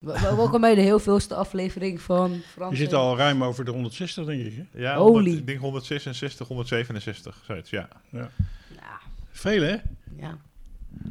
[0.00, 2.70] Wel- wel- Welkom bij de heel veelste aflevering van Frans.
[2.72, 4.54] Je zit al ruim over de 160, denk ik.
[4.56, 4.80] Hè?
[4.80, 5.12] Ja, Holy.
[5.12, 7.88] 100 ik denk 166, 167, zoiets, ja.
[8.10, 8.30] Ja,
[9.30, 9.76] Veel, hè?
[10.16, 10.38] ja.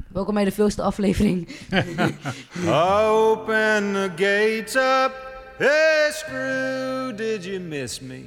[0.08, 1.50] Welkom bij de veelste aflevering.
[2.68, 5.28] Open the gates up.
[5.58, 8.24] Hey, Screw, did you miss me?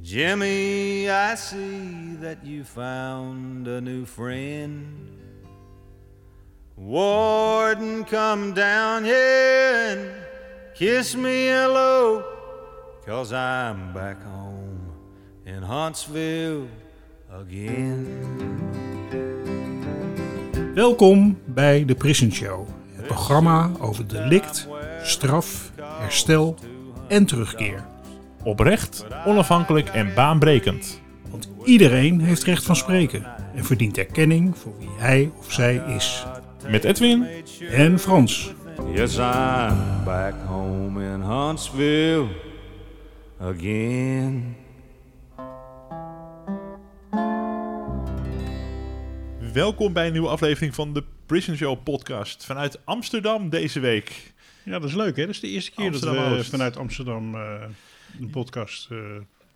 [0.00, 4.84] Jimmy, I see that you found a new friend.
[6.76, 10.24] Warden, come down here
[10.78, 12.22] kiss me hello.
[13.06, 14.92] Cause I'm back home
[15.44, 16.66] in Huntsville
[17.30, 18.06] again.
[20.74, 22.66] Welkom bij de Prison Show.
[22.92, 24.68] Het programma over delict,
[25.02, 26.56] straf, herstel
[27.08, 27.84] en terugkeer.
[28.42, 31.00] Oprecht, onafhankelijk en baanbrekend.
[31.30, 36.26] Want iedereen heeft recht van spreken en verdient erkenning voor wie hij of zij is.
[36.70, 37.26] Met Edwin,
[37.70, 38.54] En Frans.
[38.94, 42.28] Yes, I'm back home in Huntsville
[43.40, 44.56] again.
[49.52, 52.44] welkom bij een nieuwe aflevering van de Prison Show podcast.
[52.44, 54.34] Vanuit Amsterdam deze week.
[54.62, 55.26] Ja, dat is leuk, hè?
[55.26, 56.50] Dat is de eerste keer dat we Amsterdam-Oost.
[56.50, 57.62] vanuit Amsterdam eh,
[58.20, 58.98] een podcast eh,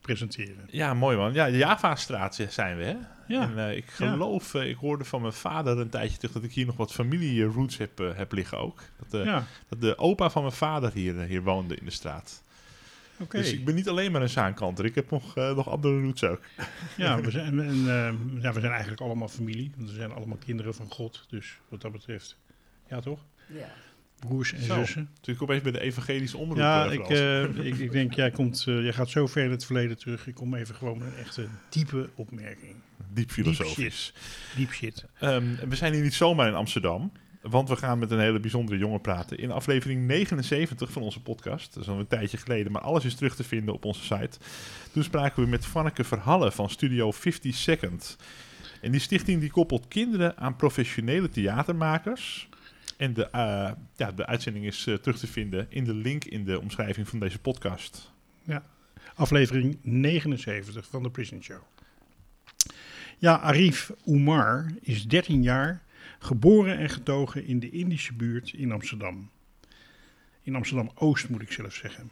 [0.00, 0.66] presenteren.
[0.70, 1.32] Ja, mooi man.
[1.32, 2.96] Ja, de Java-straat zijn we, hè?
[3.26, 3.42] Ja.
[3.42, 6.52] En eh, ik geloof, eh, ik hoorde van mijn vader een tijdje terug dat ik
[6.52, 8.82] hier nog wat familie-roots heb, eh, heb liggen ook.
[9.08, 12.42] Dat, eh, Ja, dat de opa van mijn vader hier, hier woonde in de straat.
[13.20, 13.36] oké.
[13.38, 14.84] Dus ik ben niet alleen maar een zaankanter.
[14.84, 16.40] Ik heb nog, eh, nog andere roots ook.
[16.96, 19.72] Ja, we zijn, en, eh, ja, we zijn eigenlijk allemaal familie.
[19.76, 21.24] Want we zijn allemaal kinderen van God.
[21.28, 22.36] Dus wat dat betreft.
[22.88, 23.20] Ja, toch?
[23.46, 23.68] Ja.
[24.20, 24.74] Broers en Zo.
[24.74, 25.08] zussen.
[25.20, 28.64] Toen ik opeens bij de evangelische omroep Ja, ik, eh, ik, ik denk, jij, komt,
[28.68, 30.26] eh, jij gaat zo ver in het verleden terug.
[30.26, 32.74] Ik kom even gewoon met een echte diepe opmerking.
[33.12, 34.12] Diep filosofisch.
[34.56, 35.04] Deep shit.
[35.18, 37.12] Ehm, we zijn hier niet zomaar in Amsterdam.
[37.40, 39.38] Want we gaan met een hele bijzondere jongen praten.
[39.38, 41.74] In aflevering 79 van onze podcast.
[41.74, 44.38] Dat is al een tijdje geleden, maar alles is terug te vinden op onze site.
[44.92, 48.16] Toen spraken we met Vanneke Verhalle van Studio 50 Second.
[48.80, 52.48] En die stichting die koppelt kinderen aan professionele theatermakers.
[53.00, 56.44] En de, eh, ja, de uitzending is eh, terug te vinden in de link in
[56.44, 58.12] de omschrijving van deze podcast.
[59.14, 61.62] Aflevering 79 van de Prison Show.
[63.18, 65.82] Ja, Arif Umar is 13 jaar,
[66.18, 69.30] geboren en getogen in de Indische buurt in Amsterdam.
[70.42, 72.10] In Amsterdam-Oost moet ik zelf zeggen.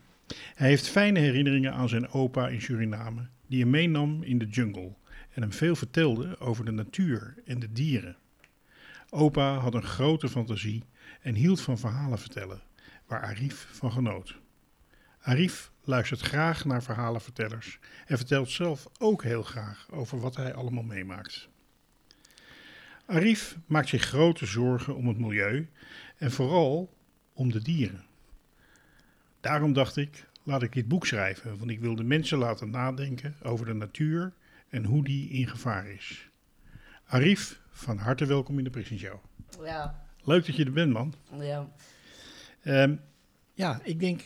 [0.54, 4.92] Hij heeft fijne herinneringen aan zijn opa in Suriname, die hem meenam in de jungle
[5.30, 8.16] en hem veel vertelde over de natuur en de dieren.
[9.10, 10.84] Opa had een grote fantasie
[11.20, 12.62] en hield van verhalen vertellen,
[13.06, 14.38] waar Arif van genoot.
[15.20, 20.82] Arif luistert graag naar verhalenvertellers en vertelt zelf ook heel graag over wat hij allemaal
[20.82, 21.48] meemaakt.
[23.06, 25.68] Arif maakt zich grote zorgen om het milieu
[26.16, 26.94] en vooral
[27.32, 28.04] om de dieren.
[29.40, 33.36] Daarom dacht ik, laat ik dit boek schrijven, want ik wil de mensen laten nadenken
[33.42, 34.32] over de natuur
[34.68, 36.28] en hoe die in gevaar is.
[37.04, 39.18] Arif, van harte welkom in de Prison Show.
[39.64, 40.06] Ja.
[40.24, 41.14] Leuk dat je er bent, man.
[41.40, 41.68] ja.
[42.62, 42.96] Ehm,
[43.54, 44.22] ja, ik denk,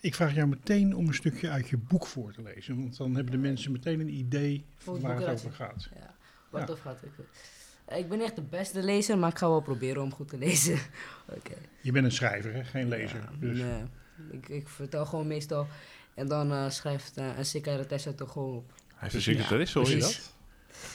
[0.00, 2.80] ik vraag jou meteen om een stukje uit je boek voor te lezen.
[2.80, 5.88] Want dan hebben de mensen meteen een idee van het waar het over gaat.
[5.94, 6.14] ja.
[6.50, 6.66] Wat Ja.
[6.66, 7.02] tof gaat.
[7.02, 10.38] Ik, ik ben echt de beste lezer, maar ik ga wel proberen om goed te
[10.38, 10.78] lezen.
[11.36, 11.54] Oké.
[11.80, 12.64] Je bent een schrijver, hè?
[12.64, 13.20] geen lezer.
[13.20, 13.58] Ja, dus.
[13.58, 13.82] Nee.
[14.30, 15.66] Ik, ik vertel gewoon meestal.
[16.14, 18.72] En dan eh, schrijft eh, een secretaresse toch gewoon op.
[18.94, 20.32] Hij is een secretaresse, hoor je dat?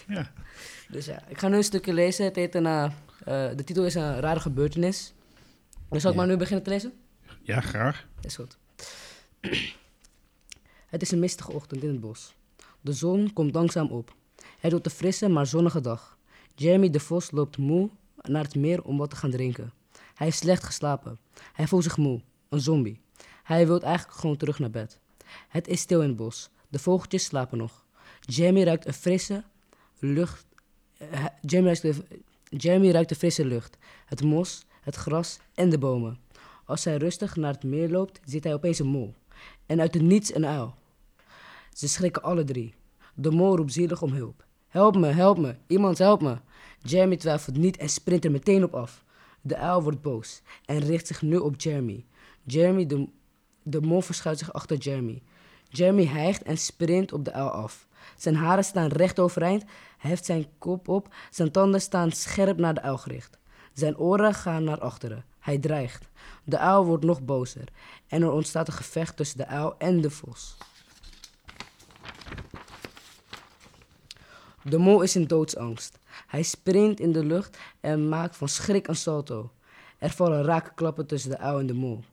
[0.07, 0.31] Ja.
[0.89, 2.25] Dus ja, ik ga nu een stukje lezen.
[2.25, 5.13] Het heet een, eh, eh, de titel is een rare gebeurtenis.
[5.89, 6.23] Dus zal ik Ja.
[6.23, 6.93] maar nu beginnen te lezen?
[7.41, 8.07] ja, graag.
[8.21, 8.57] Is goed.
[10.87, 12.35] Het is een mistige ochtend in het bos.
[12.81, 14.15] De zon komt langzaam op.
[14.59, 16.17] Het wordt een frisse maar zonnige dag.
[16.55, 17.89] Jeremy de Vos loopt moe
[18.21, 19.73] naar het meer om wat te gaan drinken.
[19.91, 21.19] Hij heeft slecht geslapen.
[21.53, 22.21] Hij voelt zich moe.
[22.49, 23.01] Een zombie.
[23.43, 24.99] Hij wil eigenlijk gewoon terug naar bed.
[25.47, 26.49] Het is stil in het bos.
[26.69, 27.85] De vogeltjes slapen nog.
[28.19, 29.43] Jeremy ruikt een frisse
[29.99, 30.45] lucht.
[31.09, 31.25] Eh,
[32.49, 33.77] Jeremy, ruikt de, frisse lucht.
[34.05, 36.19] Het mos, het gras en de bomen.
[36.65, 39.13] Als hij rustig naar het meer loopt, ziet hij opeens een mol.
[39.65, 40.75] En uit het niets een uil.
[41.73, 42.73] Ze schrikken alle drie.
[43.13, 44.45] De mol roept zielig om hulp.
[44.67, 46.37] Help me, help me, iemand help me.
[46.79, 49.03] Jeremy twijfelt niet en sprint er meteen op af.
[49.41, 52.05] De uil wordt boos en richt zich nu op Jeremy.
[52.43, 53.07] Jeremy, de,
[53.63, 55.21] de mol verschuilt zich achter Jeremy.
[55.69, 57.87] Jeremy hijgt en sprint op de uil af.
[58.17, 59.63] Zijn haren staan recht overeind,
[60.07, 63.37] heft zijn kop op, zijn tanden staan scherp naar de uil gericht.
[63.73, 65.25] Zijn oren gaan naar achteren.
[65.39, 66.09] Hij dreigt.
[66.43, 67.67] De uil wordt nog bozer
[68.07, 70.57] en er ontstaat een gevecht tussen de uil en de vos.
[74.63, 75.99] De mol is in doodsangst.
[76.27, 79.51] Hij sprint in de lucht en maakt van schrik een salto.
[79.97, 82.03] Er vallen rake klappen tussen de uil en de mol.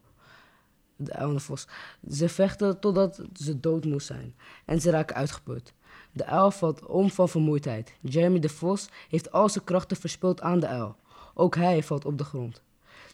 [0.96, 1.66] De uil en de vos.
[2.10, 4.34] Ze vechten totdat ze dood moest zijn.
[4.64, 5.72] En ze raken uitgeput.
[6.12, 7.92] De uil valt om van vermoeidheid.
[8.00, 10.96] Jeremy de vos heeft al zijn krachten verspild aan de uil.
[11.34, 12.62] Ook hij valt op de grond.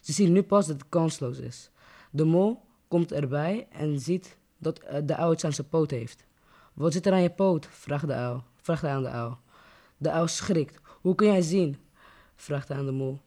[0.01, 1.69] Ze zien nu pas dat het kansloos is.
[2.11, 6.25] De mol komt erbij en ziet dat eh, de uil iets aan zijn poot heeft.
[6.73, 7.67] Wat zit er aan je poot?
[7.71, 9.37] vraagt, de uil, vraagt hij aan de uil.
[9.97, 10.79] De uil schrikt.
[11.01, 11.77] Hoe kun jij zien?
[12.35, 13.19] vraagt hij aan de mol.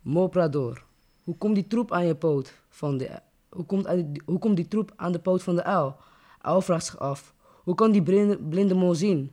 [0.00, 0.84] Mol praat door.
[1.24, 2.52] Hoe komt die troep aan je poot?
[2.68, 3.86] Van de, hoe, komt,
[4.24, 5.96] hoe komt die troep aan de poot van de uil?
[6.40, 7.34] Uil vraagt zich af.
[7.68, 9.32] Hoe kan die blinde, blinde mol zien?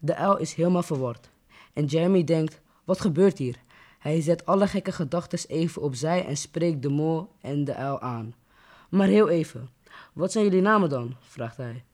[0.00, 1.30] De uil is helemaal verward.
[1.72, 3.56] En Jeremy denkt, wat gebeurt hier?
[3.98, 8.34] Hij zet alle gekke gedachten even opzij en spreekt de mol en de uil aan.
[8.88, 9.68] Maar heel even,
[10.12, 11.14] wat zijn jullie namen dan?
[11.20, 11.84] vraagt hij.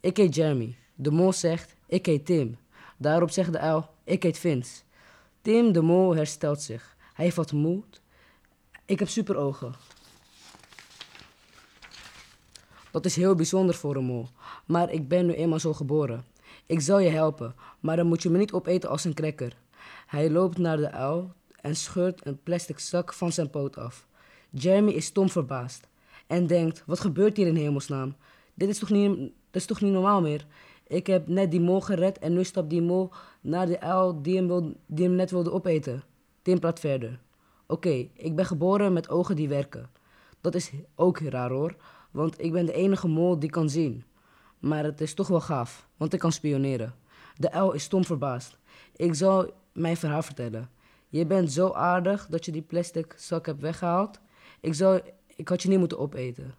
[0.00, 0.76] Ik heet Jeremy.
[0.94, 2.56] De mol zegt, ik heet Tim.
[2.96, 4.82] Daarop zegt de uil, ik heet Vince.
[5.42, 6.96] Tim de mol herstelt zich.
[7.14, 8.00] Hij wat moed.
[8.84, 9.74] Ik heb superogen.
[12.96, 14.28] Dat is heel bijzonder voor een mol.
[14.66, 16.24] Maar ik ben nu eenmaal zo geboren.
[16.66, 19.56] Ik zal je helpen, maar dan moet je me niet opeten als een cracker.
[20.06, 24.06] Hij loopt naar de uil en scheurt een plastic zak van zijn poot af.
[24.50, 25.88] Jeremy is stom verbaasd
[26.26, 28.16] en denkt: wat gebeurt hier in hemelsnaam?
[28.54, 30.46] Dit is toch niet, dit is toch niet normaal meer?
[30.86, 33.10] Ik heb net die mol gered en nu stapt die mol
[33.40, 36.02] naar de uil die hem, die hem net wilde opeten.
[36.42, 37.18] Tim praat verder.
[37.66, 39.90] Oké, ik ben geboren met ogen die werken.
[40.40, 41.74] Dat is ook raar hoor,
[42.16, 44.04] want ik ben de enige mol die kan zien.
[44.58, 46.94] Maar het is toch wel gaaf, want ik kan spioneren.
[47.34, 48.58] De uil is stom verbaasd.
[48.96, 50.70] Ik zal mijn verhaal vertellen.
[51.08, 54.20] Je bent zo aardig dat je die plastic zak hebt weggehaald.
[54.60, 55.00] Ik, zou,
[55.36, 56.54] ik had je niet moeten opeten.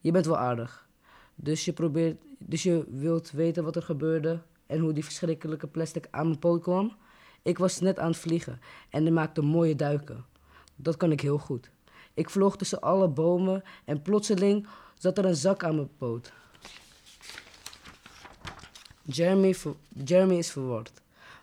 [0.00, 0.88] Je bent wel aardig.
[1.34, 6.06] Dus je, probeert, dus je wilt weten wat er gebeurde en hoe die verschrikkelijke plastic
[6.10, 6.92] aan mijn poot kwam?
[7.42, 8.60] Ik was net aan het vliegen
[8.90, 10.24] en ik maakte mooie duiken.
[10.76, 11.70] Dat kan ik heel goed.
[12.14, 14.66] Ik vloog tussen alle bomen en plotseling
[14.98, 16.32] zat er een zak aan mijn poot.
[19.02, 19.54] Jeremy,
[20.04, 20.92] Jeremy is verward.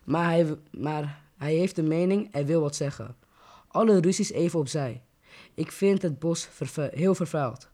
[0.04, 3.16] Maar hij, maar hij heeft een mening en wil wat zeggen.
[3.68, 5.02] Alle ruzies even opzij.
[5.54, 7.69] Ik vind het bos heel vervuild.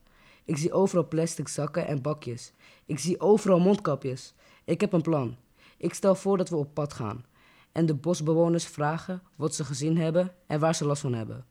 [0.45, 2.51] Ik zie overal plastic zakken en bakjes.
[2.85, 4.33] Ik zie overal mondkapjes.
[4.63, 5.37] Ik heb een plan.
[5.77, 7.25] Ik stel voor dat we op pad gaan.
[7.71, 11.45] En de bosbewoners vragen wat ze gezien hebben en waar ze last van hebben.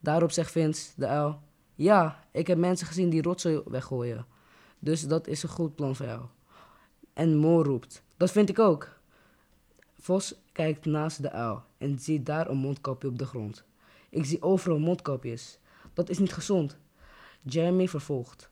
[0.00, 1.40] Daarop zegt Vince, de uil...
[1.80, 4.26] Ja, ik heb mensen gezien die rotzooi weggooien.
[4.78, 6.22] Dus dat is een goed plan voor jou.
[7.12, 8.88] En Mo roept, dat vind ik ook.
[9.98, 13.64] Vos kijkt naast de uil en ziet daar een mondkapje op de grond.
[14.10, 15.58] Ik zie overal mondkapjes.
[15.92, 16.78] Dat is niet gezond.
[17.42, 18.50] Jeremy vervolgt.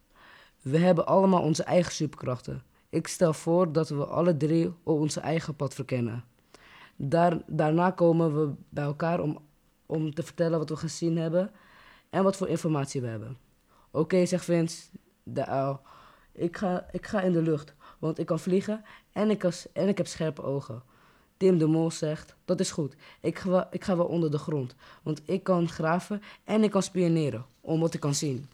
[0.63, 2.63] We hebben allemaal onze eigen superkrachten.
[2.89, 6.25] Ik stel voor dat we alle drie onze eigen pad verkennen.
[6.97, 9.39] Daar, daarna komen we bij elkaar om,
[9.87, 11.51] om te vertellen wat we gezien hebben
[12.11, 13.37] en wat voor informatie we hebben.
[13.91, 14.83] Oké, zegt Vince,
[15.23, 15.81] de uil.
[16.33, 19.73] Ik ga, ik ga in de lucht, want ik kan vliegen en ik, kan, s-
[19.73, 20.83] en ik heb scherpe ogen.
[21.37, 22.95] Tim de Mol zegt, dat is goed.
[23.21, 26.83] Ik ga, ik ga wel onder de grond, want ik kan graven en ik kan
[26.83, 28.49] spioneren, om wat ik kan zien.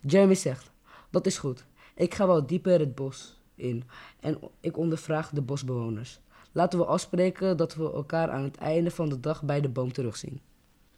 [0.00, 0.70] Jeremy zegt,
[1.10, 1.64] dat is goed.
[1.94, 3.84] Ik ga wel dieper het bos in
[4.20, 6.20] en ik ondervraag de bosbewoners.
[6.52, 9.92] Laten we afspreken dat we elkaar aan het einde van de dag bij de boom
[9.92, 10.40] terugzien.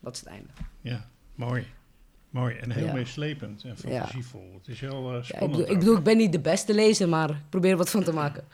[0.07, 0.49] Dat is het einde.
[0.81, 1.67] Ja, mooi.
[2.31, 2.93] Mooi en heel Ja.
[2.93, 4.55] meeslepend en fantasievol.
[4.59, 5.53] Het is heel Ja, ik, spannend.
[5.53, 8.03] bedoel, ik bedoel, ik ben niet de beste lezer, maar ik probeer er wat van
[8.05, 8.45] te maken.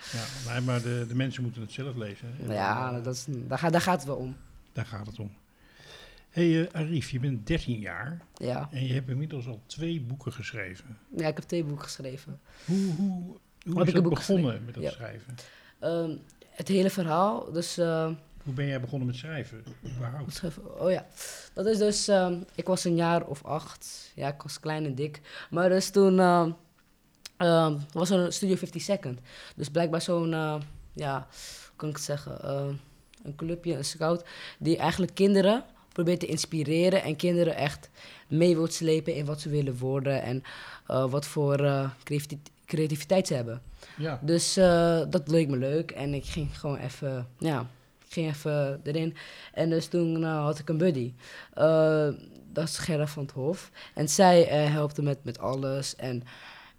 [0.46, 2.28] Ja, maar de, de mensen moeten het zelf lezen.
[2.40, 4.36] En ja, dat is, daar, gaat, daar gaat het wel om.
[4.72, 5.32] Daar gaat het om.
[6.30, 8.68] hey, eh, Arif, je bent 13 jaar Ja.
[8.70, 10.98] en je hebt inmiddels al twee boeken geschreven.
[11.16, 12.40] ja, ik heb twee boeken geschreven.
[12.64, 15.34] Hoe, hoe, hoe Heb is ik begonnen met dat schrijven?
[15.78, 16.16] Ehm,
[16.50, 17.78] het hele verhaal, dus...
[17.78, 18.10] eh,
[18.42, 19.64] Hoe ben jij begonnen met schrijven?
[19.96, 20.34] Überhaupt?
[20.34, 21.06] Schreef- Oh ja,
[21.52, 24.12] dat is dus, ehm, ik was een jaar of acht.
[24.14, 25.20] Ja, ik was klein en dik.
[25.50, 26.50] Maar dus toen ehm,
[27.36, 29.20] ehm, was er een Studio 50 Second.
[29.56, 30.54] Dus blijkbaar zo'n, eh,
[30.92, 31.14] ja,
[31.66, 32.74] hoe kan ik het zeggen, ehm,
[33.22, 34.24] een clubje, een scout,
[34.58, 37.90] die eigenlijk kinderen probeert te inspireren en kinderen echt
[38.28, 40.42] mee wilt slepen in wat ze willen worden en
[40.86, 43.62] eh, wat voor eh, creati- creativiteit ze hebben.
[43.96, 47.66] Ja, Dus eh, dat leek me leuk en ik ging gewoon even, ja,
[48.12, 49.16] ging even erin.
[49.52, 51.12] En dus toen eh, had ik een buddy,
[51.54, 52.08] eh,
[52.52, 53.70] dat is Gerda van het Hof.
[53.94, 56.22] En zij eh, helpte met, met alles en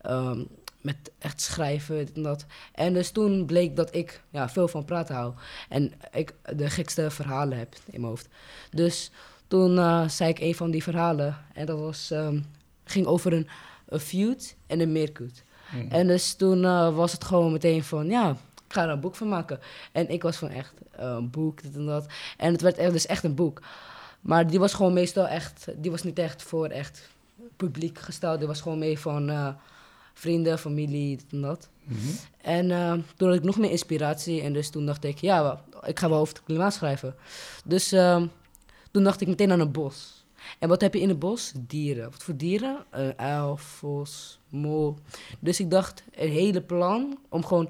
[0.02, 0.44] ehm,
[0.82, 2.46] met echt schrijven dit en dat.
[2.74, 5.34] En dus toen bleek dat ik ja, veel van praten hou
[5.70, 8.28] en ik de gekste verhalen heb in mijn hoofd.
[8.72, 9.12] Dus
[9.48, 12.40] toen eh, zei ik een van die verhalen en dat was, ehm,
[12.84, 13.48] ging over een,
[13.86, 15.44] een feud en een meerkoet.
[15.72, 15.92] Mhm.
[15.92, 16.62] En dus toen
[16.96, 18.38] was het gewoon meteen van, ja,
[18.74, 19.60] ik ga er een boek van maken.
[19.92, 22.06] En ik was van echt, eh, een boek, dit en dat.
[22.38, 23.62] En het werd dus echt een boek.
[24.22, 27.10] Maar die was gewoon meestal echt, die was niet echt voor echt
[27.58, 28.40] publiek gesteld.
[28.40, 29.48] Die was gewoon mee van eh,
[30.14, 31.70] vrienden, familie, dit en dat.
[31.84, 31.98] Mhm.
[32.42, 34.42] En eh, toen had ik nog meer inspiratie.
[34.42, 37.16] En dus toen dacht ik, ja, ik ga wel over het klimaat schrijven.
[37.66, 38.22] Dus eh,
[38.92, 40.26] toen dacht ik meteen aan een bos.
[40.60, 41.52] En wat heb je in het bos?
[41.56, 42.12] Dieren.
[42.12, 42.86] Wat voor dieren?
[42.90, 44.98] Een uil, vos, mol.
[45.40, 47.70] Dus ik dacht, een hele plan om gewoon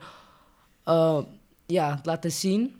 [0.84, 1.20] eh,
[1.66, 2.76] ja, te laten zien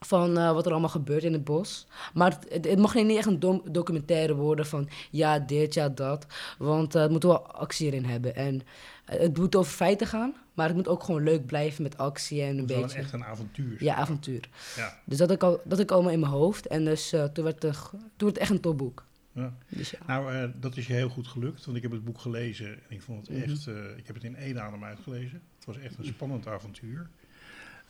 [0.00, 1.86] van eh, wat er allemaal gebeurt in het bos.
[2.14, 6.26] Maar het, het mag niet echt een dom- documentaire worden van ja, dit, ja, dat.
[6.58, 8.34] Want eh, het moet wel actie erin hebben.
[8.36, 8.60] En
[9.04, 12.48] het moet over feiten gaan, maar het moet ook gewoon leuk blijven met actie en
[12.48, 12.98] een Het beetje...
[12.98, 13.82] echt een avontuur.
[13.84, 14.48] Ja, avontuur.
[14.76, 14.98] Ja.
[15.04, 16.66] Dus dat had ik, al, dat ik allemaal in mijn hoofd.
[16.66, 19.04] En dus toen, werd het, toen werd het echt een topboek.
[19.32, 19.54] Ja.
[19.68, 19.98] Dus ja.
[20.06, 23.02] Nou, dat is je heel goed gelukt, want ik heb het boek gelezen en ik
[23.02, 23.50] vond het Mhm.
[23.50, 25.42] echt, ik heb het in één adem uitgelezen.
[25.56, 27.08] Het was echt een spannend avontuur.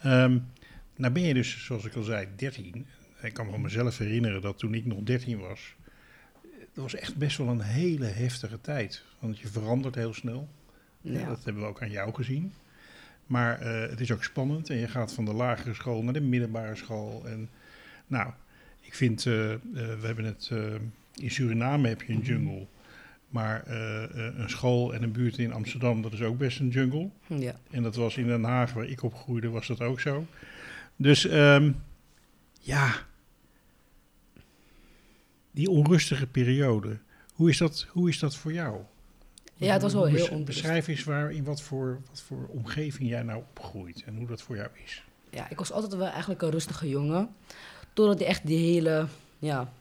[0.05, 0.39] Ehm,
[0.97, 2.87] nou ben je dus, zoals ik al zei, 13.
[3.23, 5.75] Ik kan me van mezelf herinneren dat toen ik nog 13 was,
[6.43, 9.05] dat was echt best wel een hele heftige tijd.
[9.19, 10.49] Want je verandert heel snel.
[11.01, 11.29] Ja.
[11.29, 12.53] Dat hebben we ook aan jou gezien.
[13.27, 16.21] Maar eh, het is ook spannend en je gaat van de lagere school naar de
[16.21, 17.27] middelbare school.
[17.27, 17.49] En
[18.07, 18.33] nou,
[18.81, 20.51] ik vind, eh, eh, we hebben het,
[21.15, 22.67] in Suriname heb je een jungle.
[23.35, 26.69] Maar eh, eh, een school en een buurt in Amsterdam, dat is ook best een
[26.69, 27.11] jungle.
[27.27, 27.55] ja.
[27.71, 30.27] En dat was in Den Haag, waar ik opgroeide, was dat ook zo.
[30.97, 31.73] Dus ehm,
[32.61, 32.95] ja,
[35.51, 36.99] die onrustige periode,
[37.33, 38.81] hoe is dat, hoe is dat voor jou?
[39.55, 40.45] Ja, het was wel heel onrustig.
[40.45, 44.43] Beschrijf eens waar, in wat voor, wat voor omgeving jij nou opgroeit en hoe dat
[44.43, 45.05] voor jou is.
[45.31, 47.35] ja, ik was altijd wel eigenlijk een rustige jongen.
[47.93, 49.07] Totdat die echt die hele,
[49.39, 49.73] ja,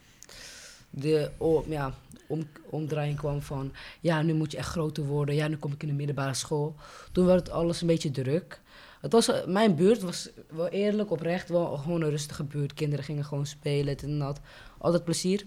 [0.95, 1.93] de o- ja,
[2.27, 5.35] om, omdraaiing kwam van, ja, nu moet je echt groter worden.
[5.35, 6.75] Ja, nu kom ik in de middelbare school.
[7.12, 8.62] Toen werd het alles een beetje druk.
[9.01, 12.73] Het was, eh, mijn buurt was wel eerlijk, oprecht, wel gewoon een rustige buurt.
[12.73, 14.39] Kinderen gingen gewoon spelen, en dat.
[14.77, 15.45] Altijd plezier.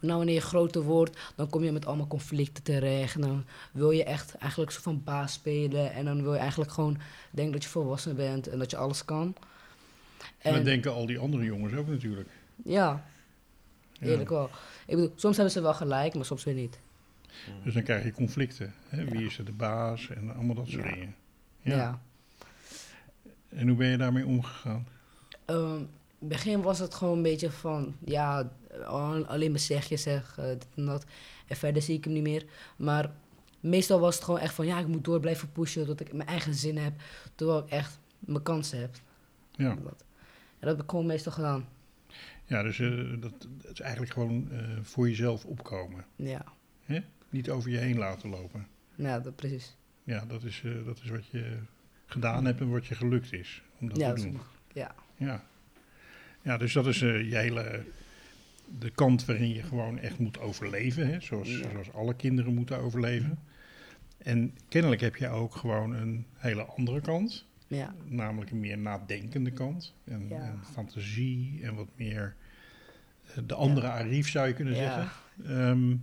[0.00, 3.14] Nou, wanneer je groter wordt, dan kom je met allemaal conflicten terecht.
[3.14, 5.92] En dan wil je echt eigenlijk zo van baas spelen.
[5.92, 6.98] En dan wil je eigenlijk gewoon
[7.30, 9.34] denken dat je volwassen bent en dat je alles kan.
[10.38, 12.28] En dat En, denken al die andere jongens ook natuurlijk.
[12.64, 13.04] ja,
[14.02, 14.10] Ja.
[14.10, 14.50] eerlijk wel.
[14.86, 16.78] Ik bedoel, soms hebben ze wel gelijk, maar soms weer niet.
[17.64, 18.74] Dus dan krijg je conflicten.
[18.88, 19.04] Hè?
[19.04, 19.26] Wie Ja.
[19.26, 20.90] is er de baas en allemaal dat soort Ja.
[20.94, 21.14] dingen.
[21.60, 22.00] Ja.
[23.48, 24.86] En hoe ben je daarmee omgegaan?
[25.44, 28.50] Ehm, in het begin was het gewoon een beetje van, ja,
[28.84, 31.04] al- alleen maar zeg je zeg, dit en dat.
[31.46, 32.44] En verder zie ik hem niet meer.
[32.76, 33.10] Maar
[33.60, 36.28] meestal was het gewoon echt van, ja, ik moet door blijven pushen tot ik mijn
[36.28, 36.92] eigen zin heb.
[37.34, 38.94] Terwijl ik echt mijn kansen heb.
[39.52, 40.04] Ja, Dat.
[40.58, 41.68] En dat heb ik gewoon meestal gedaan.
[42.52, 46.04] Ja dus eh, dat, dat is eigenlijk gewoon eh, voor jezelf opkomen.
[46.16, 46.44] Ja,
[47.30, 48.66] Niet over je heen laten lopen.
[48.94, 49.76] ja dat, precies.
[50.04, 51.56] Ja, dat is, eh, dat is wat je
[52.06, 54.40] gedaan hebt en wat je gelukt is om dat ja, te dat is- doen.
[54.72, 54.94] ja.
[55.16, 55.44] Ja.
[56.42, 57.84] ja, dus dat is je hele,
[58.78, 61.06] de kant waarin je gewoon echt moet overleven.
[61.06, 61.20] Hè?
[61.20, 61.70] Zoals, Ja.
[61.70, 63.38] zoals alle kinderen moeten overleven.
[64.18, 67.46] En kennelijk heb je ook gewoon een hele andere kant.
[67.66, 67.94] ja.
[68.04, 69.94] Namelijk een meer nadenkende kant.
[70.04, 70.36] En, Ja.
[70.42, 72.36] en fantasie en wat meer
[73.46, 74.80] de andere Arif zou je kunnen Ja.
[74.94, 75.10] zeggen.
[75.56, 75.96] Ehm,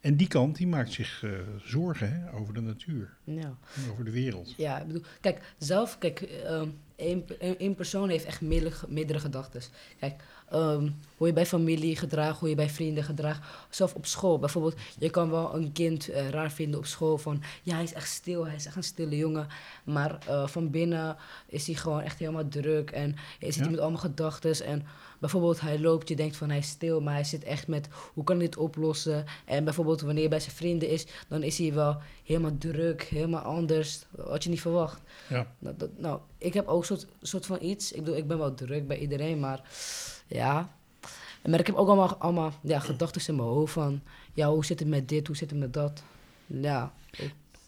[0.00, 1.30] en die kant die maakt zich eh,
[1.64, 3.56] zorgen hè, over de natuur, ja.
[3.74, 4.54] en over de wereld.
[4.56, 6.68] Ja, ik bedoel, kijk, zelf, kijk, ehm,
[7.58, 9.60] één, persoon heeft echt meerdere, meerdere gedachten.
[10.00, 13.48] Kijk, ehm, hoe je bij familie gedraagt, hoe je bij vrienden gedraagt.
[13.70, 17.42] Zelf op school, bijvoorbeeld, je kan wel een kind eh, raar vinden op school van,
[17.62, 19.46] ja, hij is echt stil, hij is echt een stille jongen.
[19.84, 23.70] Maar eh, van binnen is hij gewoon echt helemaal druk en hij zit Ja.
[23.70, 24.64] met allemaal gedachten.
[24.66, 24.82] En
[25.18, 28.24] bijvoorbeeld, hij loopt, je denkt van, hij is stil, maar hij zit echt met, hoe
[28.24, 29.24] kan hij dit oplossen?
[29.44, 33.42] En bijvoorbeeld, wanneer hij bij zijn vrienden is, dan is hij wel helemaal druk, helemaal
[33.42, 35.00] anders, wat je niet verwacht.
[35.28, 35.54] Ja.
[35.58, 37.92] Nou, dat, nou, ik heb ook soort, soort van iets.
[37.92, 39.60] Ik bedoel, ik ben wel druk bij iedereen, maar
[40.26, 40.74] ja.
[41.44, 44.00] Maar ik heb ook allemaal, allemaal ja, gedachten in mijn hoofd van...
[44.34, 46.02] Ja, hoe zit het met dit, hoe zit het met dat?
[46.46, 46.92] Ja,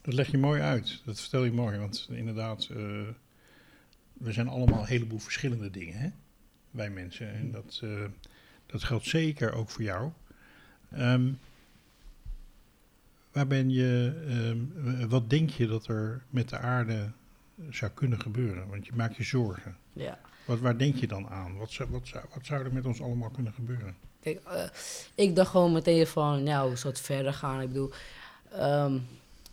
[0.03, 1.03] Dat leg je mooi uit.
[1.05, 1.79] Dat vertel je mooi.
[1.79, 2.77] Want inderdaad, eh,
[4.13, 6.09] we zijn allemaal een heleboel verschillende dingen, hè?
[6.71, 7.33] Wij mensen.
[7.33, 8.05] En dat, eh,
[8.67, 10.11] dat geldt zeker ook voor jou.
[10.91, 11.31] Ehm,
[13.33, 17.11] waar ben je, ehm, wat denk je dat er met de aarde
[17.71, 18.69] zou kunnen gebeuren?
[18.69, 19.77] Want je maakt je zorgen.
[19.93, 20.19] ja.
[20.45, 21.57] Wat, waar denk je dan aan?
[21.57, 23.97] Wat zou, wat, zou, wat zou er met ons allemaal kunnen gebeuren?
[24.21, 24.65] Kijk, eh,
[25.15, 27.61] ik dacht gewoon meteen van, nou, het verder gaan?
[27.61, 27.91] Ik bedoel,
[28.51, 28.99] ehm,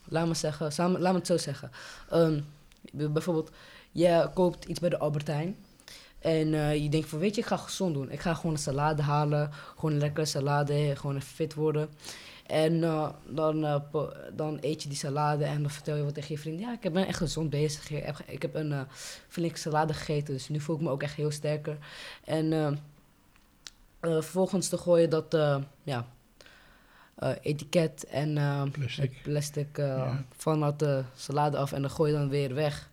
[0.06, 1.72] laat me zeggen, samen, laat me het zo zeggen.
[2.10, 2.42] Ehm,
[2.92, 3.52] bijvoorbeeld,
[3.92, 5.56] je koopt iets bij de Albertijn.
[6.26, 8.12] En eh, je denkt van, weet je, ik ga gezond doen.
[8.12, 9.52] Ik ga gewoon een salade halen.
[9.76, 11.90] Gewoon een lekkere salade, gewoon even fit worden.
[12.46, 13.80] En eh, dan, eh,
[14.34, 16.60] dan eet je die salade en dan vertel je wat tegen je vriend.
[16.60, 17.90] Ja, ik ben echt gezond bezig.
[17.90, 18.82] Ik heb, ik heb een eh,
[19.28, 21.78] flinke salade gegeten, dus nu voel ik me ook echt heel sterker.
[22.24, 22.80] En
[24.02, 25.38] vervolgens te gooien dat
[25.84, 26.06] ja,
[27.42, 28.34] etiket en
[28.72, 29.20] Plastic.
[29.24, 30.24] plastic Ja.
[30.36, 32.90] vanuit de salade af en dan gooi je dan weer weg.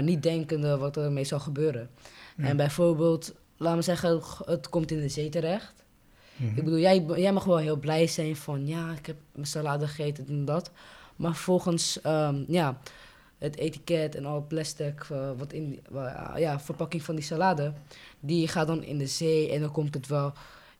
[0.00, 1.90] Niet denkende wat er ermee zou gebeuren.
[2.36, 2.44] Ja.
[2.44, 5.84] En bijvoorbeeld, laten we zeggen, het komt in de zee terecht.
[6.36, 6.56] Mhm.
[6.56, 9.86] Ik bedoel, jij, jij mag wel heel blij zijn van ja, ik heb mijn salade
[9.86, 10.70] gegeten en dat.
[11.16, 12.78] Maar vervolgens, ehm, ja,
[13.38, 15.80] het etiket en al het plastic, eh, wat in
[16.36, 17.72] ja, verpakking van die salade,
[18.20, 20.32] die gaat dan in de zee en dan komt het wel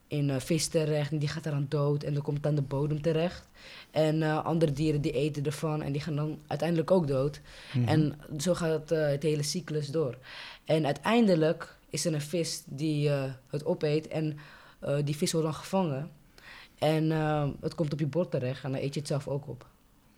[0.08, 2.62] in eh, vis terecht en die gaat eraan dood en dan komt het aan de
[2.62, 3.48] bodem terecht.
[3.90, 7.40] En eh, andere dieren die eten ervan en die gaan dan uiteindelijk ook dood.
[7.75, 7.88] Mhm.
[7.88, 10.18] En zo gaat het, eh, het hele cyclus door.
[10.64, 13.08] En uiteindelijk is er een vis die
[13.50, 14.38] het opeet en
[15.04, 16.10] die vis wordt dan gevangen.
[16.78, 17.10] En
[17.60, 19.66] het komt op je bord terecht en dan eet je het zelf ook op.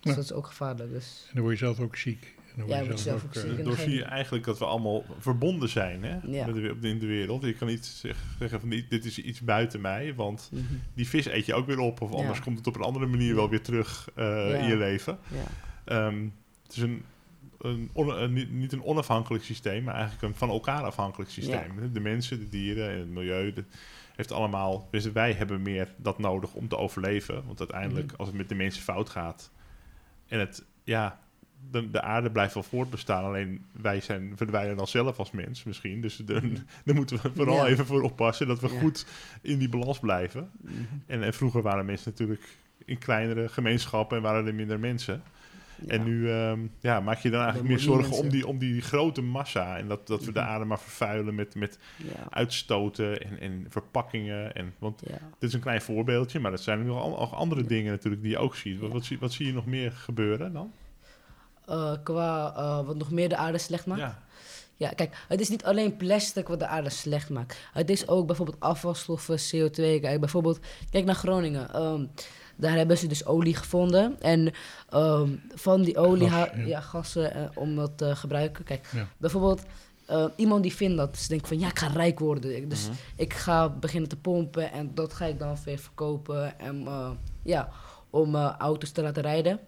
[0.01, 0.15] Dus Ja.
[0.15, 0.91] dat is ook gevaarlijk.
[0.91, 2.35] Dus En dan word je zelf ook ziek.
[2.67, 6.19] Je zelf ook eh, Door zie je eigenlijk dat we allemaal verbonden zijn hè?
[6.27, 6.47] Ja.
[6.47, 7.43] Met de, in de wereld.
[7.43, 10.63] Je kan niet zeg- zeggen van dit is iets buiten mij, want mhm.
[10.95, 12.01] die vis eet je ook weer op.
[12.01, 12.17] Of Ja.
[12.17, 14.57] anders komt het op een andere manier wel weer terug eh, Ja.
[14.57, 15.19] in je leven.
[15.29, 15.45] ja.
[15.85, 16.29] Ehm,
[16.63, 17.03] het is een,
[17.59, 21.93] een, on- een- niet, een onafhankelijk systeem, maar eigenlijk een van elkaar afhankelijk systeem.
[21.93, 23.53] De mensen, de dieren en het milieu.
[23.53, 23.65] De,
[24.17, 27.43] heeft allemaal, dus wij hebben meer dat nodig om te overleven.
[27.47, 28.17] Want uiteindelijk, Mhm.
[28.17, 29.51] als het met de mensen fout gaat
[30.27, 31.21] en het, ja,
[31.71, 33.25] de, de aarde blijft wel voortbestaan.
[33.25, 36.01] Alleen wij zijn, verdwijnen dan zelf als mens misschien.
[36.01, 36.43] Dus daar
[36.95, 37.67] moeten we vooral Ja.
[37.67, 38.79] even voor oppassen dat we Ja.
[38.81, 39.07] goed
[39.43, 40.51] in die balans blijven.
[40.61, 40.73] Mhm.
[41.07, 42.49] En, en vroeger waren mensen natuurlijk
[42.85, 45.23] in kleinere gemeenschappen en waren er minder mensen.
[45.87, 49.23] En nu ehm, ja, maak je dan eigenlijk meer zorgen om die, om die grote
[49.23, 49.77] massa.
[49.79, 50.49] En dat, dat we de Mhm.
[50.49, 51.79] aarde maar vervuilen met, met
[52.31, 54.55] uitstoten en, en verpakkingen.
[54.55, 55.03] En, want
[55.39, 58.31] dit is een klein voorbeeldje, maar dat zijn nog al, al andere dingen natuurlijk die
[58.31, 58.79] je ook ziet.
[58.79, 58.95] Wat, Ja.
[58.95, 60.73] wat, zie, wat zie je nog meer gebeuren dan?
[61.69, 64.01] Eh, qua eh, wat nog meer de aarde slecht maakt.
[64.01, 64.19] Ja.
[64.77, 67.57] Ja, kijk, het is niet alleen plastic wat de aarde slecht maakt.
[67.73, 70.01] Het is ook bijvoorbeeld afvalstoffen, CO2.
[70.01, 70.59] Kijk, bijvoorbeeld,
[70.91, 71.73] kijk naar Groningen.
[71.75, 72.05] Ehm,
[72.57, 74.21] daar hebben ze dus olie gevonden.
[74.21, 74.53] En
[74.89, 76.63] ehm, van die olie, Gas, ja.
[76.67, 76.81] ja.
[76.81, 78.65] gassen eh, om dat te gebruiken.
[78.65, 79.07] Kijk, Ja.
[79.17, 79.63] bijvoorbeeld,
[80.37, 82.69] iemand die vindt dat, ze denkt van ja, ik ga rijk worden.
[82.69, 82.97] Dus Mhm.
[83.17, 86.59] ik ga beginnen te pompen en dat ga ik dan weer verkopen.
[86.59, 86.87] En
[87.43, 87.69] ja,
[88.11, 89.61] om auto's te laten rijden.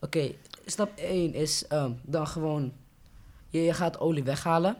[0.00, 0.30] Oké,
[0.70, 2.72] stap 1 is ehm, dan gewoon,
[3.48, 4.76] je, gaat olie weghalen.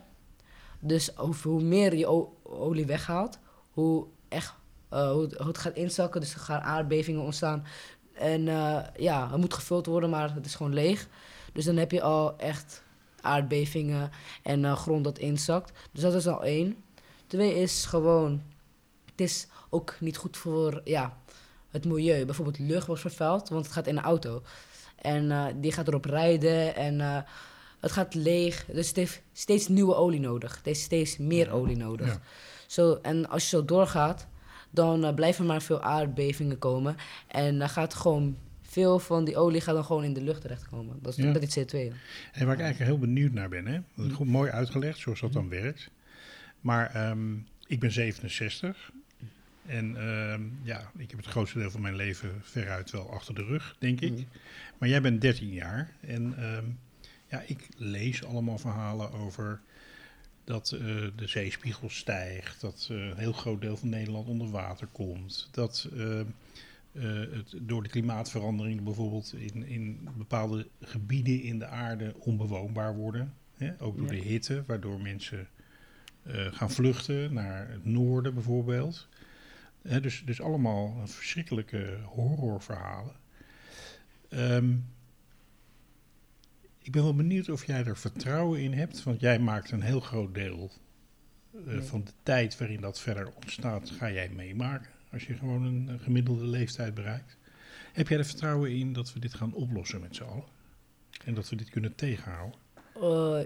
[0.80, 1.10] Dus
[1.42, 2.06] hoe, meer je
[2.42, 3.38] olie weghaalt,
[3.70, 4.54] hoe, echt,
[4.88, 6.20] eh, hoe, het- gaat inzakken.
[6.20, 7.64] Dus er gaan aardbevingen ontstaan.
[8.12, 11.08] En eh, ja, het moet gevuld worden, maar het is gewoon leeg.
[11.52, 12.82] Dus dan heb je al echt
[13.20, 14.10] aardbevingen
[14.42, 15.72] en eh, grond dat inzakt.
[15.92, 16.76] Dus dat is al één.
[17.26, 18.42] Twee is gewoon,
[19.10, 21.16] het is ook niet goed voor ja,
[21.70, 22.24] het milieu.
[22.24, 24.42] Bijvoorbeeld lucht wordt vervuild, want het gaat in een auto.
[25.00, 27.18] En eh, die gaat erop rijden en eh,
[27.80, 28.64] het gaat leeg.
[28.72, 30.56] Dus het heeft steeds nieuwe olie nodig.
[30.56, 32.06] Het heeft steeds meer olie nodig.
[32.06, 32.20] Ja.
[32.66, 34.26] Zo, en als je zo doorgaat,
[34.70, 36.96] dan eh, blijven er maar veel aardbevingen komen.
[37.26, 40.98] En dan gaat gewoon veel van die olie gaat dan gewoon in de lucht terechtkomen.
[41.02, 41.32] Dat is Ja.
[41.32, 41.76] dat is CO2.
[42.32, 43.78] En waar ik eigenlijk heel benieuwd naar ben, hè?
[43.96, 45.60] dat is goed mooi uitgelegd zoals dat dan Mhm.
[45.62, 45.90] werkt.
[46.60, 47.34] Maar ehm,
[47.66, 48.90] ik ben 67
[49.70, 53.44] en ehm, ja, ik heb het grootste deel van mijn leven veruit wel achter de
[53.44, 54.12] rug, denk ik.
[54.12, 54.22] Mhm.
[54.78, 56.64] Maar jij bent 13 jaar en ehm,
[57.28, 59.60] ja, ik lees allemaal verhalen over
[60.44, 60.80] dat eh,
[61.16, 65.88] de zeespiegel stijgt, dat eh, een heel groot deel van Nederland onder water komt, dat
[65.96, 66.26] eh, eh,
[67.32, 73.34] het door de klimaatverandering bijvoorbeeld in, in bepaalde gebieden in de aarde onbewoonbaar worden.
[73.54, 73.72] Hè?
[73.78, 74.20] Ook door Ja.
[74.22, 75.48] de hitte, waardoor mensen
[76.50, 79.08] gaan vluchten naar het noorden bijvoorbeeld.
[79.82, 83.14] Dus, dus allemaal verschrikkelijke horrorverhalen.
[84.28, 84.76] Ehm,
[86.82, 90.00] ik ben wel benieuwd of jij er vertrouwen in hebt, want jij maakt een heel
[90.00, 90.70] groot deel
[91.66, 94.90] eh, van de tijd waarin dat verder ontstaat, ga jij meemaken.
[95.12, 97.36] Als je gewoon een, een gemiddelde leeftijd bereikt.
[97.92, 100.44] Heb jij er vertrouwen in dat we dit gaan oplossen met z'n allen?
[101.24, 102.58] En dat we dit kunnen tegenhouden?
[102.94, 103.40] Eh,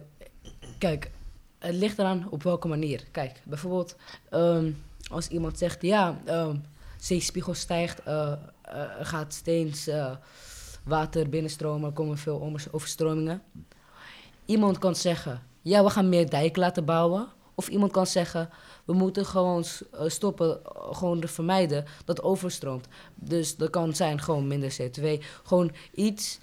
[0.79, 1.11] kijk,
[1.59, 3.05] het ligt eraan op welke manier.
[3.11, 3.97] Kijk, bijvoorbeeld
[4.31, 4.70] ehm,
[5.11, 6.57] als iemand zegt, ja, ehm
[6.99, 10.17] zeespiegel stijgt, eh, eh, er gaat steeds eh,
[10.85, 13.43] water binnenstromen, er komen veel overstromingen.
[14.45, 17.27] Iemand kan zeggen, ja, we gaan meer dijken laten bouwen.
[17.55, 18.49] Of iemand kan zeggen,
[18.85, 22.87] we moeten gewoon eh, stoppen, eh, gewoon er vermijden dat overstroomt.
[23.14, 25.21] Dus dat kan zijn gewoon minder CO2.
[25.45, 26.38] Gewoon iets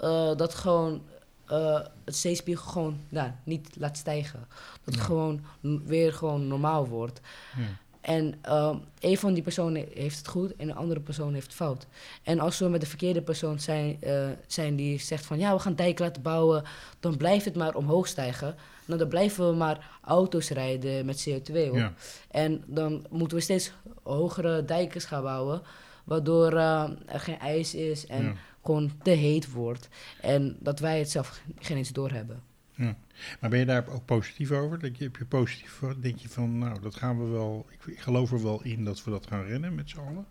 [0.00, 1.02] eh, dat gewoon
[1.46, 4.46] eh, het zeespiegel gewoon nou, niet laat stijgen.
[4.50, 5.02] Dat het Ja.
[5.02, 5.44] gewoon
[5.84, 7.20] weer gewoon normaal wordt.
[7.56, 7.62] Ja.
[8.06, 11.54] En ehm, een van die personen heeft het goed en de andere persoon heeft het
[11.54, 11.86] fout.
[12.22, 15.58] En als we met de verkeerde persoon zijn, eh, zijn die zegt van ja, we
[15.58, 16.62] gaan dijken laten bouwen,
[17.00, 18.54] dan blijft het maar omhoog stijgen.
[18.84, 21.76] Nou, dan blijven we maar auto's rijden met CO2 op.
[21.76, 21.92] Ja.
[22.30, 25.62] En dan moeten we steeds hogere dijkers gaan bouwen,
[26.04, 28.34] waardoor eh, er geen ijs is en Ja.
[28.64, 29.88] gewoon te heet wordt.
[30.20, 32.42] En dat wij het zelf geen eens doorhebben.
[32.76, 32.96] Ja.
[33.40, 34.80] Maar ben je daar ook positief over?
[34.80, 36.00] Denk je, heb je positief voor?
[36.00, 37.66] Denk je van, nou, dat gaan we wel.
[37.86, 40.26] Ik, geloof er wel in dat we dat gaan rennen met z'n allen.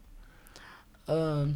[1.05, 1.53] Ehm, Ja?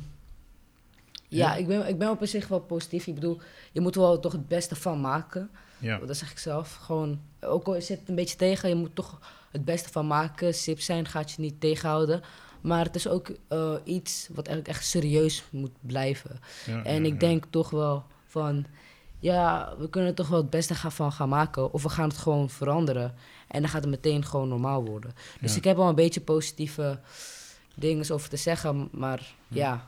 [1.27, 3.07] ja, ik ben, ik ben op zich wel positief.
[3.07, 3.39] Ik bedoel,
[3.71, 5.49] je moet er wel toch het beste van maken.
[5.77, 5.97] Ja.
[5.97, 6.75] Dat zeg ik zelf.
[6.75, 9.19] Gewoon, ook al zit het een beetje tegen, je moet toch
[9.51, 10.53] het beste van maken.
[10.53, 12.21] Sip zijn gaat je niet tegenhouden.
[12.61, 16.39] Maar het is ook eh, iets wat eigenlijk echt serieus moet blijven.
[16.65, 17.19] ja, En ja, ik ja.
[17.27, 18.65] denk toch wel van,
[19.19, 21.73] ja, we kunnen er toch wel het beste gaan van gaan maken.
[21.73, 23.13] Of we gaan het gewoon veranderen.
[23.47, 25.13] En dan gaat het meteen gewoon normaal worden.
[25.41, 25.57] Dus Ja.
[25.57, 26.99] ik heb wel een beetje positieve
[27.75, 28.89] dingen over te zeggen.
[28.91, 29.87] Maar ja,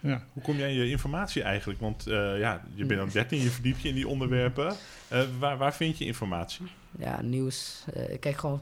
[0.00, 0.22] Ja.
[0.32, 1.80] Hoe kom jij aan je informatie eigenlijk?
[1.80, 4.74] Want eh, ja, je bent aan 13, je verdiept je in die onderwerpen.
[5.08, 6.66] Eh, waar, waar vind je informatie?
[6.98, 7.84] ja, nieuws.
[7.94, 8.60] eh, ik kijk gewoon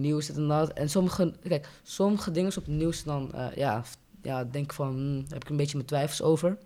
[0.00, 0.72] nieuws en dat.
[0.72, 3.82] En sommige, kijk, sommige dingen op het nieuws dan, ja,
[4.22, 6.58] ja, denk ik van, daar heb ik een beetje mijn twijfels over.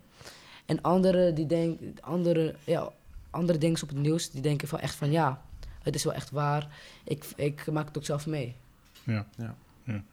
[0.69, 2.89] En andere, die denk, andere, ja,
[3.29, 5.41] andere dingen op het nieuws, die denken van echt van, ja,
[5.83, 6.67] het is wel echt waar.
[7.03, 8.55] Ik, ik maak het ook zelf mee.
[9.03, 9.27] Ja.
[9.37, 9.55] Ja.
[9.83, 10.03] Ja.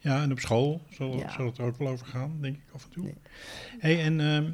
[0.00, 1.30] ja, en op school zal, Ja.
[1.32, 3.04] zal het er ook wel over gaan, denk ik af en toe.
[3.04, 3.14] Nee.
[3.78, 4.50] Hey, en ehm,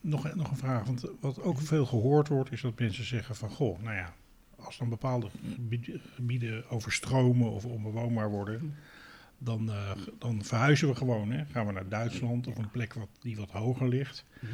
[0.00, 3.50] nog, nog een vraag, want wat ook veel gehoord wordt, is dat mensen zeggen van,
[3.50, 4.14] goh, nou ja,
[4.56, 8.74] als dan bepaalde gebied- gebieden overstromen of onbewoonbaar worden,
[9.38, 11.30] dan, eh, dan verhuizen we gewoon.
[11.30, 11.44] Hè?
[11.44, 14.24] Gaan we naar Duitsland of een plek wat, die wat hoger ligt.
[14.40, 14.48] Eh,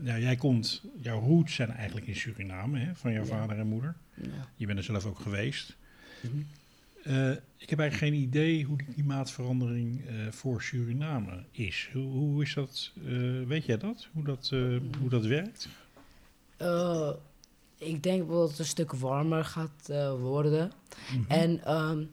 [0.00, 3.28] nou, jij komt, jouw roots zijn eigenlijk in Suriname, hè, van jouw Ja.
[3.28, 3.94] vader en moeder.
[4.14, 4.48] Ja.
[4.56, 5.76] Je bent er zelf ook geweest.
[6.20, 6.32] Mhm.
[7.02, 11.88] Eh, ik heb eigenlijk geen idee hoe die klimaatverandering eh, voor Suriname is.
[11.92, 12.92] Hoe, hoe is dat?
[13.06, 13.12] eh,
[13.46, 14.08] weet jij dat?
[14.12, 14.60] Hoe dat, eh,
[15.00, 15.68] hoe dat werkt?
[16.56, 17.10] Eh,
[17.78, 20.72] ik denk dat het een stuk warmer gaat eh, worden.
[21.18, 21.30] Mhm.
[21.32, 22.04] En ehm,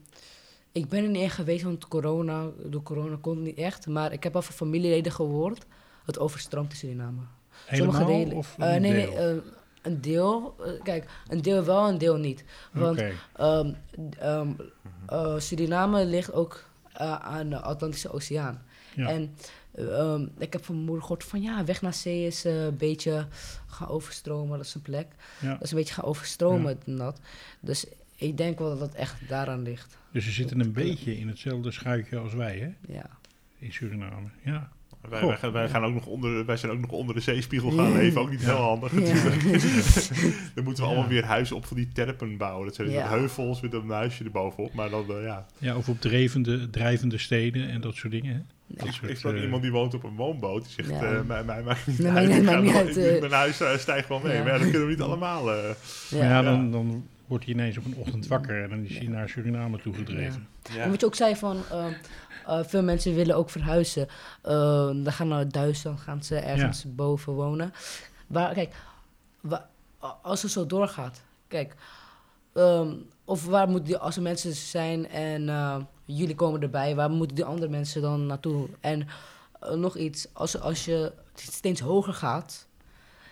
[0.72, 3.86] ik ben er niet echt geweest, want corona, door corona kon het niet echt.
[3.86, 5.66] Maar ik heb al van familieleden gehoord,
[6.06, 7.20] het overstroomt in Suriname.
[7.66, 9.12] Helemaal Sommige delen, of eh, een nee, deel?
[9.12, 9.36] nee, eh,
[9.82, 10.54] een deel.
[10.64, 12.44] eh, kijk, een deel wel, een deel niet.
[12.72, 13.02] Want
[13.36, 13.72] ehm,
[14.18, 14.52] ehm,
[15.06, 18.62] eh, Suriname ligt ook eh, aan de Atlantische Oceaan.
[18.94, 19.08] ja.
[19.08, 19.34] En
[19.74, 22.76] ehm, ik heb van mijn moeder gehoord van ja, weg naar zee is eh, een
[22.76, 23.26] beetje
[23.66, 24.56] gaan overstromen.
[24.58, 25.06] Dat is een plek.
[25.40, 25.52] ja.
[25.52, 27.20] Dat is een beetje gaan overstromen en dat.
[27.60, 29.98] Dus ik denk wel dat het echt daaraan ligt.
[30.12, 32.92] Dus ze zitten een beetje in hetzelfde schuitje als wij, hè?
[32.92, 33.06] Ja.
[33.58, 34.28] In Suriname.
[34.44, 34.70] Ja.
[35.08, 37.92] Wij, gaan, wij, gaan ook nog onder, wij zijn ook nog onder de zeespiegel gaan
[37.92, 38.20] leven.
[38.20, 38.98] Ook niet heel handig Ja.
[39.00, 39.42] natuurlijk.
[40.54, 40.94] Dan moeten we Ja.
[40.94, 42.66] allemaal weer huizen op van die terpen bouwen.
[42.66, 44.74] Dat zijn dus heuvels met een huisje erbovenop.
[44.74, 45.46] Maar dan, eh, ja.
[45.58, 48.34] ja, of op drijvende, drijvende steden en dat soort dingen.
[48.34, 48.40] Hè?
[48.86, 50.64] Ik, soort, ik sprak eh, iemand die woont op een woonboot.
[50.64, 51.22] Die zegt, Ja.
[51.26, 52.14] mij, mij maakt niet Nee, uit.
[52.28, 53.20] maakt ik niet- ga maakt niet wel- uit, ik-.
[53.20, 54.32] Mijn huis eh, stijgt wel mee.
[54.36, 54.42] Ja.
[54.42, 55.52] Maar ja, dat kunnen we niet allemaal.
[55.52, 55.58] eh.
[56.10, 56.42] Ja.
[56.42, 59.80] dan, dan wordt hij ineens op een ochtend wakker en dan is hij naar Suriname
[59.80, 60.48] toegedreven.
[60.78, 61.92] En wat je ook zei van, ehm,
[62.46, 64.08] eh, veel mensen willen ook verhuizen.
[64.44, 64.50] Uh,
[64.86, 67.72] dan gaan naar Duitsland, gaan ze ergens boven wonen.
[68.26, 68.74] Waar, kijk,
[70.22, 71.74] als het zo doorgaat, kijk,
[72.52, 77.10] ehm, of waar moeten die, als er mensen zijn en eh, jullie komen erbij, waar
[77.10, 78.68] moeten die andere mensen dan naartoe?
[78.80, 79.08] En
[79.60, 82.66] eh, nog iets, als, als je steeds hoger gaat,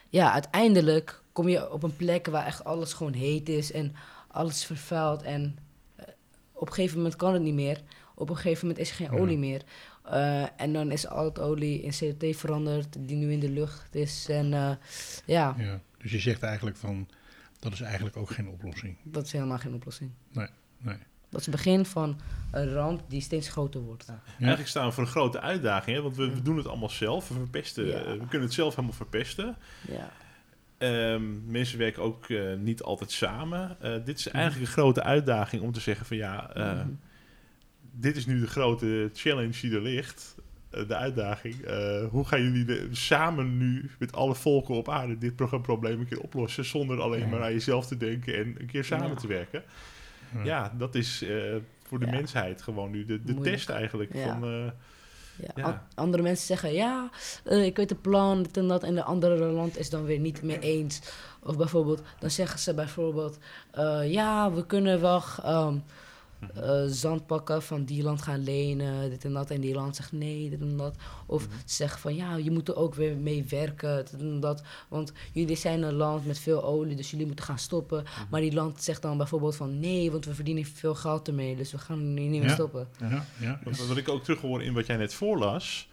[0.09, 3.95] ja, uiteindelijk kom je op een plek waar echt alles gewoon heet is en
[4.29, 5.59] alles vervuild en
[5.97, 6.05] eh,
[6.53, 7.81] op een gegeven moment kan het niet meer.
[8.15, 9.63] Op een gegeven moment is er geen olie meer.
[10.05, 13.95] Eh, en dan is al het olie in CO2 veranderd, die nu in de lucht
[13.95, 14.29] is.
[14.29, 14.71] En eh,
[15.27, 15.81] ja, Ja.
[16.03, 17.09] Dus je zegt eigenlijk van,
[17.59, 18.97] dat is eigenlijk ook geen oplossing.
[19.03, 20.11] dat is helemaal geen oplossing.
[20.33, 20.97] Nee, nee.
[21.29, 24.13] Dat is het begin van een ramp die steeds groter wordt.
[24.39, 25.97] Eigenlijk staan we voor een grote uitdaging.
[25.97, 26.03] Hè?
[26.03, 27.29] Want we, we doen het allemaal zelf.
[27.29, 28.03] We, verpesten, Ja.
[28.05, 29.57] we kunnen het zelf helemaal verpesten.
[29.89, 30.11] Ja,
[30.81, 33.77] Ehm, mensen werken ook eh, niet altijd samen.
[33.81, 34.37] Eh, dit is Mhm.
[34.37, 36.89] eigenlijk een grote uitdaging om te zeggen van ja, eh, Mhm.
[37.93, 40.35] dit is nu de grote challenge die er ligt.
[40.71, 41.55] De uitdaging.
[42.11, 46.07] Hoe gaan jullie de- samen nu met alle volken op aarde dit pro- probleem een
[46.09, 49.15] keer oplossen zonder alleen maar aan jezelf te denken en een keer samen Ja.
[49.15, 49.63] te werken?
[50.45, 50.75] Ja.
[50.79, 51.25] Dat is
[51.87, 52.11] voor de Ja.
[52.13, 54.11] mensheid gewoon nu de, de test eigenlijk.
[54.15, 54.73] Van,
[55.55, 55.87] ja.
[55.95, 57.11] Andere mensen zeggen ja,
[57.45, 58.83] eh, ik weet het plan, dit en dat.
[58.83, 61.01] En de andere land is dan weer niet mee eens.
[61.43, 63.39] Of bijvoorbeeld, dan zeggen ze bijvoorbeeld,
[63.71, 65.77] eh, ja, we kunnen wel, ehm,
[66.55, 69.51] eh, zand pakken van die land gaan lenen, dit en dat.
[69.51, 70.97] En die land zegt nee, dit en dat.
[71.27, 71.57] Of Mhm.
[71.65, 74.63] zegt van ja, je moet er ook weer mee werken, dit en dat.
[74.89, 78.03] Want jullie zijn een land met veel olie, dus jullie moeten gaan stoppen.
[78.03, 78.11] Mhm.
[78.31, 81.73] Maar die land zegt dan bijvoorbeeld van nee, want we verdienen veel geld ermee, dus
[81.73, 82.55] we gaan nu niet meer Ja.
[82.55, 82.89] stoppen.
[82.99, 83.61] Ja, ja.
[83.65, 85.89] Wat, wat ik ook terughoor in wat jij net voorlas,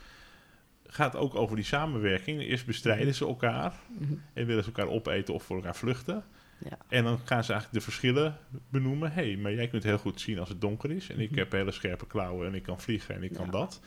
[0.89, 2.41] gaat ook over die samenwerking.
[2.41, 4.13] Eerst bestrijden ze elkaar Mhm.
[4.33, 6.23] en willen ze elkaar opeten of voor elkaar vluchten.
[6.57, 6.77] Ja.
[6.87, 8.37] En dan gaan ze eigenlijk de verschillen
[8.69, 9.11] benoemen.
[9.11, 11.09] Hé, hey, maar jij kunt heel goed zien als het donker is.
[11.09, 11.39] En ik Mhm.
[11.39, 13.81] heb hele scherpe klauwen en ik kan vliegen en ik kan dat.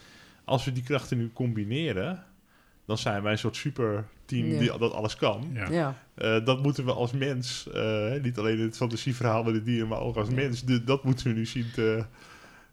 [0.44, 2.24] Als we die krachten nu combineren,
[2.86, 4.58] dan zijn wij een soort superteam Ja.
[4.58, 5.50] die dat alles kan.
[5.54, 5.70] Ja.
[5.70, 5.96] Ja.
[6.14, 9.88] Eh, dat moeten we als mens, eh, niet alleen in het fantasieverhaal met de dieren,
[9.88, 10.34] maar ook als Ja.
[10.34, 12.04] mens, de- dat moeten we nu zien te...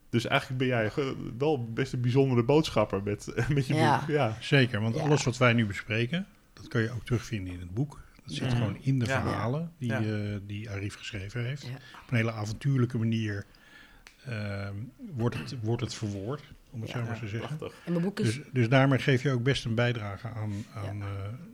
[0.10, 0.92] Dus eigenlijk ben jij
[1.38, 4.00] wel best een bijzondere boodschapper met, met je Ja.
[4.00, 4.08] boek.
[4.10, 4.38] Ja.
[4.40, 5.02] Zeker, want Ja.
[5.02, 8.00] alles wat wij nu bespreken, dat kun je ook terugvinden in het boek.
[8.28, 8.58] Dat zit Ja.
[8.58, 9.22] gewoon in de Ja.
[9.22, 10.02] verhalen die, Ja.
[10.02, 11.62] eh, die Arif geschreven heeft.
[11.62, 11.74] Ja.
[11.74, 13.46] Op een hele avontuurlijke manier
[14.26, 14.74] ehm,
[15.16, 17.00] wordt, het, wordt het verwoord, om het Ja.
[17.00, 17.58] zo maar te zeggen.
[17.58, 17.78] prachtig.
[17.86, 18.36] En mijn boek is...
[18.36, 21.08] Dus, dus daarmee geef je ook best een bijdrage aan, aan, eh,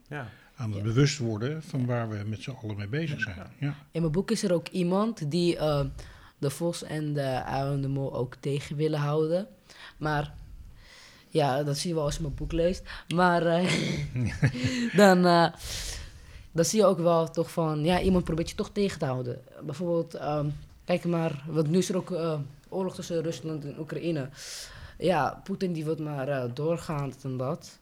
[0.07, 0.27] Ja.
[0.55, 0.83] aan het Ja.
[0.83, 3.35] bewust worden van waar we met z'n allen mee bezig zijn.
[3.35, 3.49] Ja.
[3.59, 3.75] Ja.
[3.91, 5.85] In mijn boek is er ook iemand die eh,
[6.37, 9.47] de vos en de uil en de mol ook tegen willen houden.
[9.97, 10.33] Maar
[11.29, 12.83] ja, dat zie je wel als je mijn boek leest.
[13.15, 13.71] Maar eh,
[15.01, 15.53] dan, eh,
[16.53, 19.41] dan zie je ook wel toch van, ja, iemand probeert je toch tegen te houden.
[19.63, 20.49] Bijvoorbeeld, ehm,
[20.85, 22.39] kijk maar, want nu is er ook eh,
[22.69, 24.29] oorlog tussen Rusland en Oekraïne.
[24.97, 27.79] Ja, Poetin die wil maar eh, doorgaan, en dat.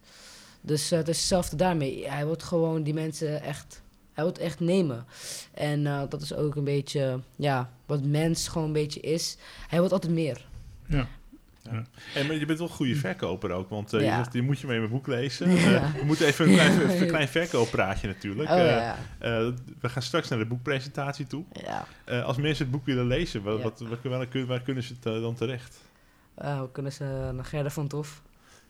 [0.61, 2.09] Dus eh, het is hetzelfde daarmee.
[2.09, 3.81] Hij wil gewoon die mensen echt,
[4.13, 5.05] hij het echt nemen.
[5.53, 9.37] En dat is ook een beetje, ja, wat mens gewoon een beetje is.
[9.67, 10.45] Hij wil altijd meer.
[10.87, 11.07] Ja.
[12.13, 14.15] En maar je bent wel een goede verkoper ook, want eh, je, Ja.
[14.17, 15.51] zegt, je moet je mee in mijn boek lezen.
[15.51, 15.73] Ja.
[15.75, 18.49] Eh, we moeten even een klein, even een klein verkooppraatje natuurlijk.
[18.49, 19.47] Oh Eh, ja, eh,
[19.81, 21.43] we gaan straks naar de boekpresentatie toe.
[21.53, 21.85] ja.
[22.05, 23.63] Eh, als mensen het boek willen lezen, wat, Ja.
[23.63, 25.81] wat, waar, waar, kun- waar kunnen ze het dan terecht?
[26.35, 28.21] Eh, hoe kunnen ze naar Gerda van Tof?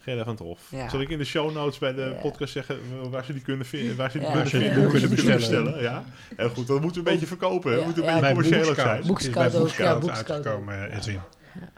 [0.04, 0.62] Gerda van het Hof.
[0.72, 0.90] Ja.
[0.90, 2.22] Zal ik in de show notes bij de Ja.
[2.22, 2.78] podcast zeggen
[3.10, 3.96] waar ze die kunnen vinden?
[3.98, 4.34] Waar ze die Ja.
[4.34, 4.92] kunnen vinden?
[4.92, 5.64] kunnen bestellen.
[5.64, 5.82] bestellen.
[5.82, 6.04] Ja.
[6.38, 7.72] Heel goed, dat moeten we een beetje verkopen.
[7.72, 8.16] We Ja, moeten een ja.
[8.20, 8.88] beetje commercieel Boekscout.
[8.98, 9.08] zijn.
[9.08, 10.92] Boekscout ja, Boekscout uitgekomen.
[10.98, 11.20] Edwin.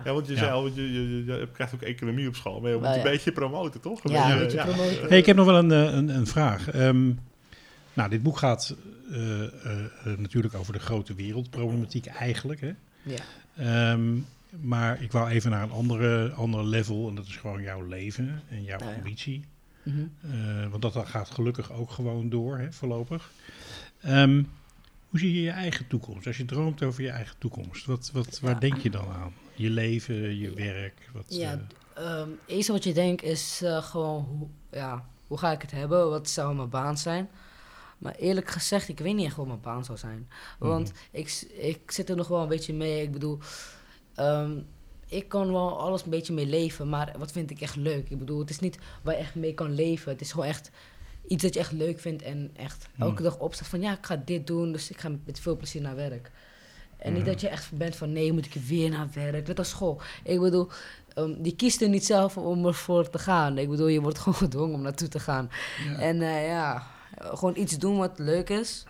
[0.06, 0.40] Ja, want je Ja.
[0.40, 3.04] zei al, je, je, je, krijgt ook economie op school, maar je moet Nou, een
[3.04, 4.10] beetje promoten, toch?
[4.10, 5.08] Ja, een beetje, promoten.
[5.08, 6.70] Hey, ik heb nog wel een, eh, een, een vraag.
[6.72, 7.12] Ehm,
[7.94, 8.76] nou, dit boek gaat
[9.12, 9.50] eh, eh,
[10.18, 12.62] natuurlijk over de grote wereldproblematiek eigenlijk.
[12.62, 12.72] Hè?
[13.02, 13.20] Ja.
[13.58, 14.14] Ehm,
[14.62, 17.10] maar ik wou even naar een andere, andere level.
[17.10, 18.98] En dat is gewoon jouw leven en jouw Nou ja.
[18.98, 19.46] ambitie.
[19.84, 20.00] Mhm.
[20.22, 23.32] Eh, want dat gaat gelukkig ook gewoon door, hè, voorlopig.
[24.02, 24.44] Ehm,
[25.10, 26.28] hoe zie je je eigen toekomst?
[26.28, 28.60] Als je droomt over je eigen toekomst, wat, wat, waar Ja.
[28.60, 29.34] denk je dan aan?
[29.56, 31.10] Je leven, je werk?
[31.14, 31.60] Wat, Ja, eh,
[31.96, 35.72] Ehm, het eerste wat je denkt is eh, gewoon, hoe, ja, hoe ga ik het
[35.72, 36.10] hebben?
[36.10, 37.30] Wat zou mijn baan zijn?
[37.98, 40.30] Maar eerlijk gezegd, ik weet niet echt wat mijn baan zou zijn.
[40.60, 43.02] Want ik, s- ik zit er nog wel een beetje mee.
[43.02, 43.40] Ik bedoel,
[44.16, 44.58] ehm,
[45.08, 48.10] ik kan wel alles een beetje mee leven, maar wat vind ik echt leuk?
[48.10, 50.12] Ik bedoel, het is niet waar je echt mee kan leven.
[50.12, 50.72] Het is gewoon echt
[51.28, 53.24] iets dat je echt leuk vindt en echt elke Hmm.
[53.24, 55.96] dag opstaat van ja, ik ga dit doen, dus ik ga met veel plezier naar
[55.96, 56.32] werk.
[57.04, 57.32] En niet Mhm.
[57.32, 60.02] dat je echt bent van nee, moet ik weer naar werk, net als school.
[60.24, 60.70] Ik bedoel,
[61.14, 63.58] ehm, die kiest er niet zelf om ervoor te gaan.
[63.58, 65.50] Ik bedoel, je wordt gewoon gedwongen om naartoe te gaan.
[65.88, 66.88] ja, En eh, ja,
[67.18, 68.84] gewoon iets doen wat leuk is.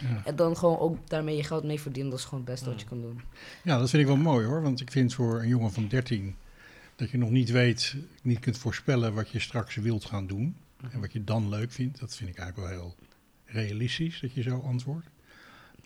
[0.00, 0.22] ja.
[0.24, 2.10] En dan gewoon ook daarmee je geld mee verdienen.
[2.10, 3.20] Dat is gewoon het beste wat je kan doen.
[3.64, 4.62] Ja, dat vind ik wel mooi hoor.
[4.62, 6.34] Want ik vind voor een jongen van 13
[6.96, 10.56] dat je nog niet weet, niet kunt voorspellen wat je straks wilt gaan doen.
[10.90, 12.00] En wat je dan leuk vindt.
[12.00, 12.94] Dat vind ik eigenlijk wel heel
[13.44, 15.06] realistisch dat je zo antwoordt.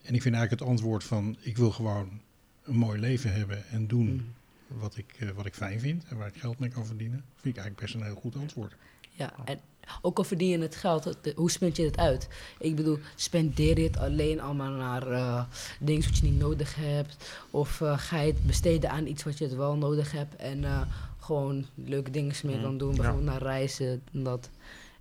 [0.05, 2.21] En ik vind eigenlijk het antwoord van ik wil gewoon
[2.63, 4.35] een mooi leven hebben en doen Mm.
[4.81, 7.25] wat, ik, eh, wat ik fijn vind en waar ik geld mee kan verdienen.
[7.35, 8.75] Vind ik eigenlijk best een heel goed antwoord.
[9.11, 9.59] Ja, en
[10.03, 12.29] ook al verdien je het geld, het- hoe spend je het uit?
[12.59, 15.45] Ik bedoel, spendeer je het alleen allemaal naar eh,
[15.81, 17.17] dingen wat je niet nodig hebt?
[17.51, 20.65] Of eh, ga je het besteden aan iets wat je het wel nodig hebt en
[20.65, 20.81] eh,
[21.19, 22.91] gewoon leuke dingen mee Mm, kan doen?
[22.91, 22.97] ja.
[22.97, 24.51] Bijvoorbeeld naar reizen en dat.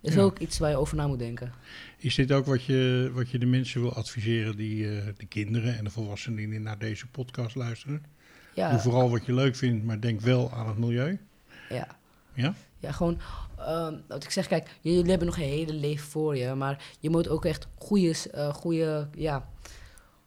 [0.04, 0.20] Is Ja.
[0.20, 1.52] ook iets waar je over na moet denken.
[1.96, 5.76] Is dit ook wat je, wat je de mensen wil adviseren, die, eh, de kinderen
[5.78, 7.96] en de volwassenen die naar deze podcast luisteren?
[8.54, 11.18] Doe Ja, vooral wat je leuk vindt, maar denk wel aan het milieu.
[11.68, 11.86] ja.
[12.34, 12.54] Ja?
[12.78, 13.18] Ja, gewoon,
[13.58, 17.10] ehm, wat ik zeg, kijk, jullie hebben nog een hele leven voor je, maar je
[17.10, 19.48] moet ook echt goede, eh, goede, ja,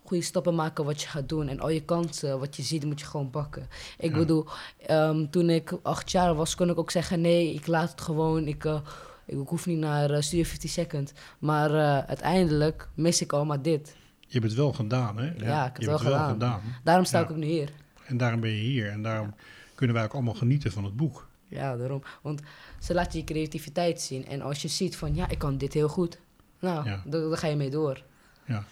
[0.04, 1.48] goede stappen maken wat je gaat doen.
[1.48, 3.68] En al je kansen, wat je ziet, moet je gewoon pakken.
[3.98, 4.18] Ik Ja.
[4.18, 4.46] bedoel,
[4.86, 8.48] ehm, toen ik acht jaar was, kon ik ook zeggen, nee, ik laat het gewoon,
[8.48, 8.80] ik, eh,
[9.28, 11.13] ik, hoef niet naar Studio 50 Second.
[11.40, 13.96] Maar eh, uiteindelijk mis ik allemaal dit.
[14.20, 15.24] Je hebt het wel gedaan, hè?
[15.24, 16.62] Ja, ik heb je het hebt wel het wel gedaan.
[16.84, 17.24] Daarom sta Ja.
[17.24, 17.72] ik ook nu hier.
[18.06, 18.90] En daarom ben je hier.
[18.90, 19.34] En daarom
[19.76, 21.28] kunnen wij ook allemaal genieten van het boek.
[21.48, 22.04] Ja, daarom.
[22.22, 22.42] Want
[22.80, 24.26] ze laten je creativiteit zien.
[24.28, 26.20] En als je ziet van, ja, ik kan dit heel goed.
[26.60, 28.04] Nou, dan ga je mee door.
[28.46, 28.63] Ja.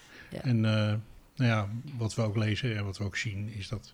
[0.42, 0.72] En eh,
[1.36, 3.94] nou ja, wat we ook lezen en wat we ook zien, is dat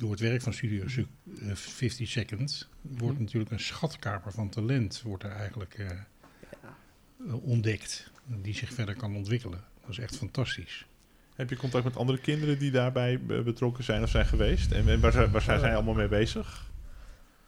[0.00, 1.06] door het werk van Studio Su-
[1.40, 3.22] eh, 50 Seconds wordt Mhm.
[3.22, 8.10] natuurlijk een schatkamer van talent wordt er eigenlijk eh, eh, ontdekt.
[8.42, 9.64] Die zich verder kan ontwikkelen.
[9.80, 10.86] Dat is echt fantastisch.
[11.34, 14.72] Heb je contact met andere kinderen die daarbij betrokken zijn of zijn geweest?
[14.72, 16.70] En, en waar, zijn- waar zijn zij allemaal mee bezig?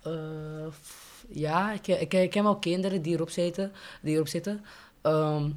[0.03, 0.67] Eh,
[1.29, 3.73] ja, ik, ik, ik ken wel kinderen die erop zitten.
[4.03, 4.65] Die erop zitten.
[5.03, 5.51] Ehm,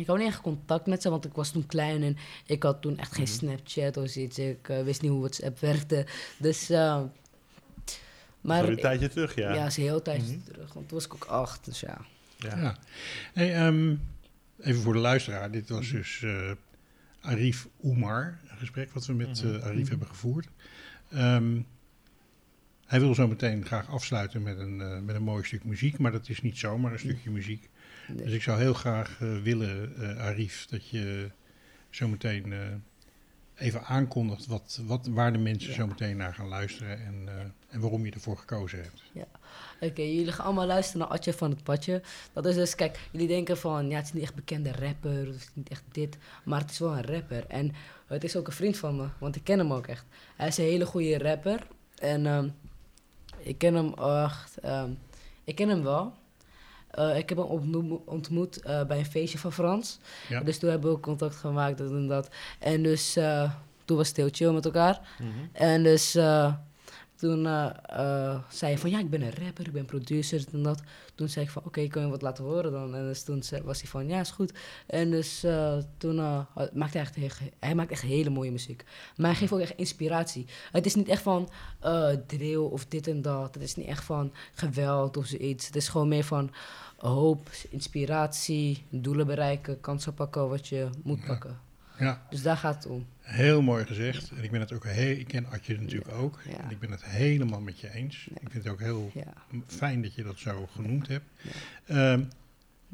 [0.00, 2.82] ik had niet echt contact met ze, want ik was toen klein en ik had
[2.82, 3.32] toen echt geen Mhm.
[3.32, 4.38] Snapchat of zoiets.
[4.38, 6.06] Ik eh, wist niet hoe WhatsApp werkte.
[6.38, 7.02] Dus, eh,
[8.40, 9.54] Maar een tijdje terug, ja.
[9.54, 10.44] ja, is een heel tijdje Mhm.
[10.44, 12.00] terug, want toen was ik ook acht, dus ja.
[12.36, 12.56] Ja.
[12.58, 12.76] Ja.
[13.32, 13.94] Hey, ehm,
[14.60, 15.50] even voor de luisteraar.
[15.50, 15.72] Dit Mhm.
[15.74, 16.50] was dus eh,
[17.20, 18.38] Arif Oemar.
[18.50, 19.54] Een gesprek wat we met Mhm.
[19.54, 19.90] eh, Arif Mhm.
[19.90, 20.46] hebben gevoerd.
[21.10, 21.60] Ehm,
[22.86, 25.98] hij wil zo meteen graag afsluiten met een, eh, met een mooi stuk muziek.
[25.98, 27.68] Maar dat is niet zomaar een stukje muziek.
[28.14, 28.24] Nee.
[28.24, 31.30] Dus ik zou heel graag eh, willen, eh, Arif, dat je
[31.90, 32.58] zo meteen eh,
[33.54, 35.76] even aankondigt wat, wat, waar de mensen Ja.
[35.76, 37.28] zo meteen naar gaan luisteren en,
[37.68, 39.02] en waarom je ervoor gekozen hebt.
[39.80, 42.02] Oké, jullie gaan allemaal luisteren naar Atje van het Padje.
[42.32, 45.26] Dat is dus, kijk, jullie denken van, ja, het is niet echt bekende rapper, of
[45.26, 47.46] het is niet echt dit, maar het is wel een rapper.
[47.46, 47.72] En
[48.06, 50.04] het is ook een vriend van me, want ik ken hem ook echt.
[50.36, 51.66] Hij is een hele goede rapper
[51.98, 52.48] en ehm,
[53.38, 54.90] ik ken hem echt, ehm,
[55.44, 56.14] ik ken hem wel.
[56.90, 59.98] Eh, ik heb hem ontmo- ontmoet eh, bij een feestje van Frans.
[60.28, 60.40] Ja.
[60.40, 62.28] Dus toen hebben we ook contact gemaakt dat en dat.
[62.58, 63.52] En dus eh,
[63.84, 65.00] toen was het heel chill met elkaar.
[65.18, 65.28] Mhm.
[65.52, 66.14] En dus
[67.20, 70.62] toen eh, eh, zei hij van ja, ik ben een rapper, ik ben producer en
[70.62, 70.82] dat.
[71.14, 72.94] Toen zei ik van oké, kan je wat laten horen dan?
[72.94, 74.52] En dus toen was hij van ja, is goed.
[74.86, 76.16] En dus eh, toen
[76.72, 78.84] maakte hij echt, heel- hij maakt echt hele mooie muziek.
[79.16, 80.46] Maar hij geeft ook echt inspiratie.
[80.72, 81.48] Het is niet echt van
[82.26, 83.54] drill of dit en dat.
[83.54, 85.66] Het is niet echt van geweld of zoiets.
[85.66, 86.50] Het is gewoon meer van
[86.96, 91.26] hoop, inspiratie, doelen bereiken, kansen pakken wat je moet Ja.
[91.26, 91.60] pakken.
[92.00, 93.06] Ja, Dus daar gaat het om.
[93.20, 94.30] Heel mooi gezegd.
[94.30, 96.38] En ik ben het ook heel, ik ken Adje natuurlijk ook.
[96.48, 96.58] Ja.
[96.58, 98.24] En ik ben het helemaal met je eens.
[98.30, 98.36] Ja.
[98.40, 99.10] Ik vind het ook heel
[99.66, 101.24] fijn dat je dat zo genoemd hebt.
[101.86, 102.24] Ehm,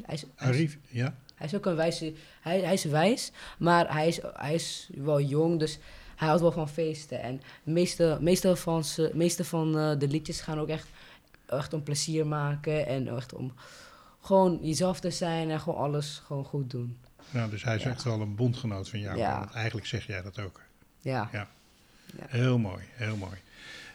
[0.05, 1.15] Hij is, hij is- Arif, ja?
[1.35, 2.15] Hij is ook een wijze.
[2.41, 5.79] Hij, hij is wijs, maar hij is, hij is wel jong, dus
[6.17, 7.23] hij houdt wel van feesten.
[7.23, 10.89] En de meeste, meeste van, z'n- meeste van eh, de liedjes gaan ook echt,
[11.47, 13.53] echt om plezier maken en echt om
[14.21, 16.97] gewoon jezelf te zijn en gewoon alles gewoon goed doen.
[17.37, 17.91] Nou, dus hij is Ja.
[17.91, 19.19] echt wel een bondgenoot van jou.
[19.19, 19.39] Ja.
[19.39, 20.61] Want eigenlijk zeg jij dat ook.
[21.01, 21.29] Ja.
[21.33, 21.49] Ja.
[22.27, 23.37] Heel mooi, heel mooi.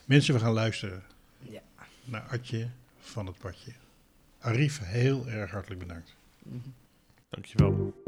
[0.04, 1.02] Mensen, we gaan luisteren
[1.38, 1.60] Ja.
[2.04, 2.68] naar Adje
[3.00, 3.72] van het Padje.
[4.40, 6.14] Arif, heel erg hartelijk bedankt.
[6.42, 6.56] Mhm.
[7.28, 8.01] Dankjewel.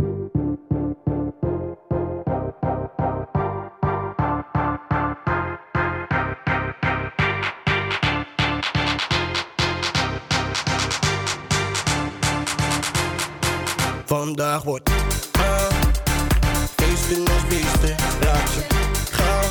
[14.07, 14.91] Vandaag wordt
[15.33, 15.71] ah,
[16.77, 17.97] feesten als beesten.
[18.21, 18.67] Laat je
[19.11, 19.51] gaan.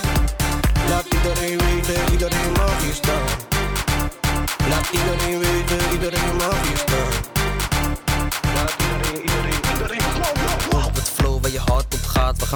[0.89, 3.26] Laat iedereen weten, iedereen mag hier staan.
[4.70, 7.12] Laat iedereen weten, iedereen mag hier staan.
[8.54, 10.02] Laat iedereen, iedereen, iedereen.
[10.86, 11.83] Op het flow waar je we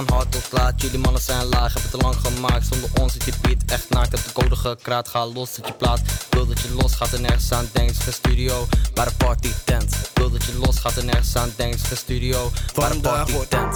[0.04, 0.82] gaan hard op laat.
[0.82, 2.66] Jullie mannen zijn laag, hebben het te lang gemaakt.
[2.66, 5.08] Zonder ons zit je beat echt naakt, heb de code gekraakt.
[5.08, 8.02] Ga los dat je plaat, wil dat je los gaat en nergens aan denkt.
[8.02, 10.10] Geen studio, maar een party tent.
[10.14, 11.80] Wil dat je los gaat en nergens aan denkt.
[11.86, 13.74] Geen studio, maar een Vandaag party wordt tent.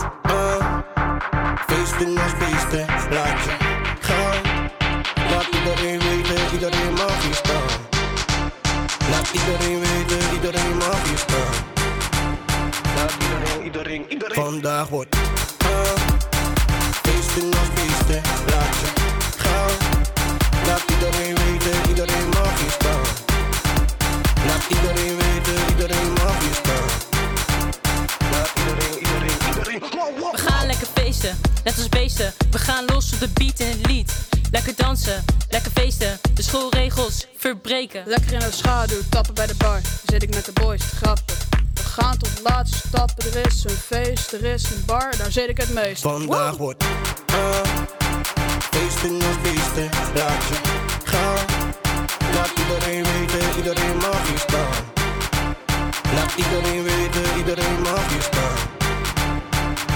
[1.67, 2.87] feesten als beesten.
[3.11, 3.55] Laat je
[4.01, 4.71] gaan.
[5.31, 7.71] Laat iedereen weten, iedereen mag hier staan.
[9.11, 11.55] Laat iedereen weten, iedereen mag hier staan.
[12.97, 14.45] Laat iedereen, iedereen, iedereen.
[14.45, 15.17] Vandaag wordt
[17.03, 18.21] feesten als beesten.
[18.47, 18.89] Laat je
[19.37, 19.71] gaan.
[20.67, 23.05] Laat iedereen weten, iedereen mag hier staan.
[24.47, 26.89] Laat iedereen weten, iedereen mag hier staan.
[28.31, 29.81] Laat iedereen, iedereen, iedereen.
[29.81, 30.33] Wow, wow.
[30.33, 32.33] We gaan lekker feesten, net als beesten.
[32.51, 34.13] We gaan los op de beat in het lied.
[34.51, 36.21] Lekker dansen, lekker feesten.
[36.35, 38.03] De schoolregels verbreken.
[38.07, 39.81] Lekker in de schaduw, tappen bij de bar.
[40.07, 41.52] Zit ik met de boys te grappen.
[41.97, 43.33] We gaan tot laatste stappen.
[43.33, 45.15] Er is een feest, er is een bar.
[45.19, 46.03] Daar zit ik het meest.
[46.03, 46.85] Vandaag wordt
[47.27, 47.67] ah,
[48.71, 49.89] feesten als beesten.
[50.15, 50.55] Laat je
[51.05, 51.47] gaan.
[52.35, 54.75] Laat iedereen weten, iedereen mag hier staan.
[56.15, 58.57] Laat iedereen weten, iedereen mag hier staan.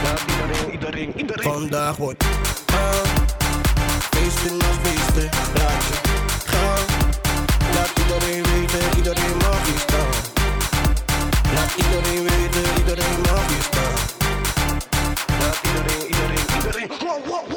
[0.03, 1.53] Laat iedereen, iedereen, iedereen.
[1.53, 2.25] Vandaag wordt
[2.67, 3.07] ah,
[4.11, 5.31] feesten als beesten.
[5.55, 5.97] Laat je
[6.45, 6.85] gaan.
[7.75, 10.15] Laat iedereen weten, iedereen mag hier staan.
[11.77, 12.27] iedereen,
[12.77, 13.95] iedereen mag je staan.
[15.40, 17.56] Laat iedereen, iedereen, iedereen.